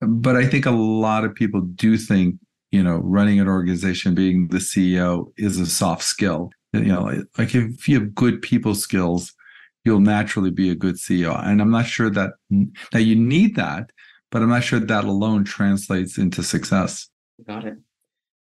but 0.00 0.36
I 0.36 0.46
think 0.46 0.64
a 0.64 0.70
lot 0.70 1.24
of 1.24 1.34
people 1.34 1.60
do 1.60 1.98
think, 1.98 2.36
you 2.70 2.82
know, 2.84 2.98
running 2.98 3.40
an 3.40 3.48
organization, 3.48 4.14
being 4.14 4.48
the 4.48 4.58
CEO 4.58 5.32
is 5.36 5.58
a 5.58 5.66
soft 5.66 6.04
skill. 6.04 6.50
You 6.72 6.84
know, 6.84 7.24
like 7.36 7.54
if 7.54 7.88
you 7.88 7.98
have 7.98 8.14
good 8.14 8.42
people 8.42 8.74
skills, 8.74 9.32
you'll 9.84 10.00
naturally 10.00 10.50
be 10.50 10.70
a 10.70 10.74
good 10.74 10.96
CEO. 10.96 11.40
And 11.46 11.60
I'm 11.60 11.70
not 11.70 11.86
sure 11.86 12.10
that 12.10 12.32
that 12.92 13.02
you 13.02 13.16
need 13.16 13.56
that, 13.56 13.90
but 14.30 14.42
I'm 14.42 14.50
not 14.50 14.64
sure 14.64 14.80
that 14.80 15.04
alone 15.04 15.44
translates 15.44 16.18
into 16.18 16.42
success. 16.42 17.08
Got 17.46 17.64
it. 17.64 17.78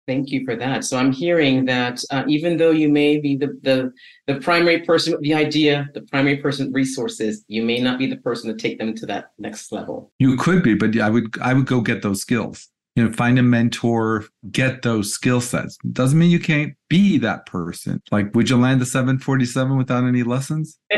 Thank 0.08 0.32
you 0.32 0.46
for 0.46 0.56
that. 0.56 0.86
So 0.86 0.98
I'm 0.98 1.12
hearing 1.12 1.66
that 1.66 2.02
uh, 2.12 2.24
even 2.30 2.56
though 2.56 2.72
you 2.72 2.88
may 2.88 3.20
be 3.20 3.36
the, 3.36 3.60
the 3.62 3.92
the 4.26 4.40
primary 4.40 4.80
person 4.80 5.12
with 5.12 5.22
the 5.22 5.34
idea, 5.34 5.90
the 5.94 6.02
primary 6.02 6.38
person 6.38 6.68
with 6.68 6.76
resources, 6.76 7.44
you 7.50 7.62
may 7.62 7.80
not 7.80 8.00
be 8.00 8.08
the 8.08 8.16
person 8.16 8.50
to 8.50 8.56
take 8.56 8.80
them 8.80 8.96
to 8.96 9.06
that 9.08 9.32
next 9.38 9.74
level. 9.74 10.14
You 10.18 10.38
could 10.38 10.64
be, 10.64 10.76
but 10.76 10.98
I 10.98 11.10
would 11.10 11.38
I 11.42 11.54
would 11.54 11.66
go 11.66 11.82
get 11.82 12.04
those 12.04 12.22
skills. 12.22 12.70
You 12.98 13.06
know, 13.06 13.12
find 13.12 13.38
a 13.38 13.44
mentor, 13.44 14.26
get 14.50 14.82
those 14.82 15.14
skill 15.14 15.40
sets. 15.40 15.78
Doesn't 15.92 16.18
mean 16.18 16.32
you 16.32 16.40
can't 16.40 16.74
be 16.90 17.20
that 17.20 17.46
person. 17.46 18.02
Like, 18.12 18.34
would 18.34 18.50
you 18.50 18.58
land 18.58 18.82
the 18.82 18.88
747 18.88 19.78
without 19.78 20.04
any 20.04 20.24
lessons? 20.24 20.80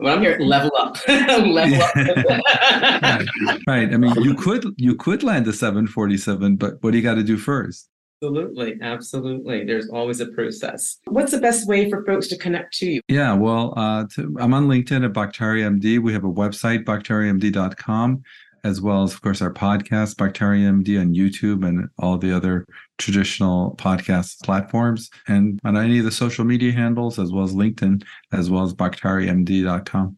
well, 0.00 0.16
I'm 0.16 0.22
here 0.22 0.38
level 0.38 0.72
up. 0.74 0.96
level 1.08 1.58
up. 1.58 1.94
right. 1.96 3.28
right. 3.66 3.92
I 3.92 3.96
mean, 3.98 4.14
you 4.22 4.34
could 4.34 4.64
you 4.78 4.94
could 4.94 5.22
land 5.22 5.44
the 5.44 5.52
747, 5.52 6.56
but 6.56 6.82
what 6.82 6.92
do 6.92 6.96
you 6.96 7.02
got 7.02 7.16
to 7.16 7.22
do 7.22 7.36
first? 7.36 7.90
Absolutely, 8.22 8.78
absolutely. 8.80 9.64
There's 9.64 9.90
always 9.90 10.20
a 10.20 10.26
process. 10.26 10.98
What's 11.04 11.32
the 11.32 11.40
best 11.40 11.68
way 11.68 11.90
for 11.90 12.06
folks 12.06 12.26
to 12.28 12.38
connect 12.38 12.72
to 12.78 12.86
you? 12.86 13.00
Yeah, 13.08 13.34
well, 13.34 13.74
uh, 13.76 14.06
to, 14.14 14.34
I'm 14.40 14.54
on 14.54 14.66
LinkedIn 14.66 15.04
at 15.04 15.12
BaktariMD. 15.12 15.98
We 15.98 16.14
have 16.14 16.24
a 16.24 16.32
website, 16.32 16.84
baktarimd.com, 16.84 18.22
as 18.64 18.80
well 18.80 19.02
as, 19.02 19.12
of 19.12 19.22
course, 19.22 19.40
our 19.42 19.52
podcast, 19.52 20.16
BaktariMD, 20.16 21.00
on 21.00 21.14
YouTube 21.14 21.66
and 21.66 21.88
all 21.98 22.18
the 22.18 22.34
other 22.34 22.66
traditional 22.98 23.76
podcast 23.76 24.42
platforms, 24.42 25.10
and 25.28 25.60
on 25.64 25.76
any 25.76 25.98
of 25.98 26.04
the 26.04 26.10
social 26.10 26.44
media 26.44 26.72
handles, 26.72 27.18
as 27.18 27.30
well 27.30 27.44
as 27.44 27.54
LinkedIn, 27.54 28.02
as 28.32 28.50
well 28.50 28.64
as 28.64 28.74
baktarimd.com. 28.74 30.16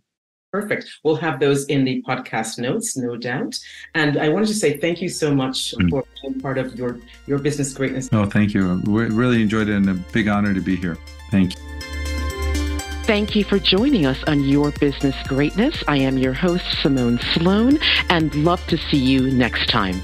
Perfect. 0.53 0.89
We'll 1.05 1.17
have 1.17 1.39
those 1.39 1.67
in 1.67 1.85
the 1.85 2.03
podcast 2.09 2.59
notes, 2.59 2.97
no 2.97 3.17
doubt. 3.17 3.59
And 3.95 4.17
I 4.17 4.31
wanted 4.31 4.47
to 4.49 4.55
say 4.55 4.79
thank 4.79 5.03
you 5.03 5.09
so 5.09 5.35
much 5.35 5.75
mm. 5.77 5.91
for 5.91 6.05
being 6.23 6.41
part 6.41 6.57
of 6.57 6.75
your 6.77 6.99
your 7.27 7.39
business 7.39 7.75
greatness. 7.75 8.09
Oh, 8.13 8.25
thank 8.25 8.55
you. 8.55 8.81
We 8.87 9.05
really 9.07 9.43
enjoyed 9.43 9.69
it 9.69 9.75
and 9.75 9.91
a 9.91 9.95
big 10.13 10.29
honor 10.29 10.55
to 10.55 10.61
be 10.61 10.77
here. 10.77 10.97
Thank 11.31 11.57
you. 11.57 11.76
Thank 13.07 13.37
you 13.37 13.45
for 13.45 13.61
joining 13.61 14.05
us 14.05 14.21
on 14.25 14.43
Your 14.43 14.73
Business 14.73 15.15
Greatness. 15.29 15.85
I 15.87 15.97
am 15.99 16.19
your 16.19 16.33
host, 16.33 16.65
Simone 16.83 17.21
Sloan, 17.35 17.79
and 18.11 18.35
love 18.35 18.67
to 18.67 18.77
see 18.77 18.99
you 18.99 19.31
next 19.31 19.69
time. 19.69 20.03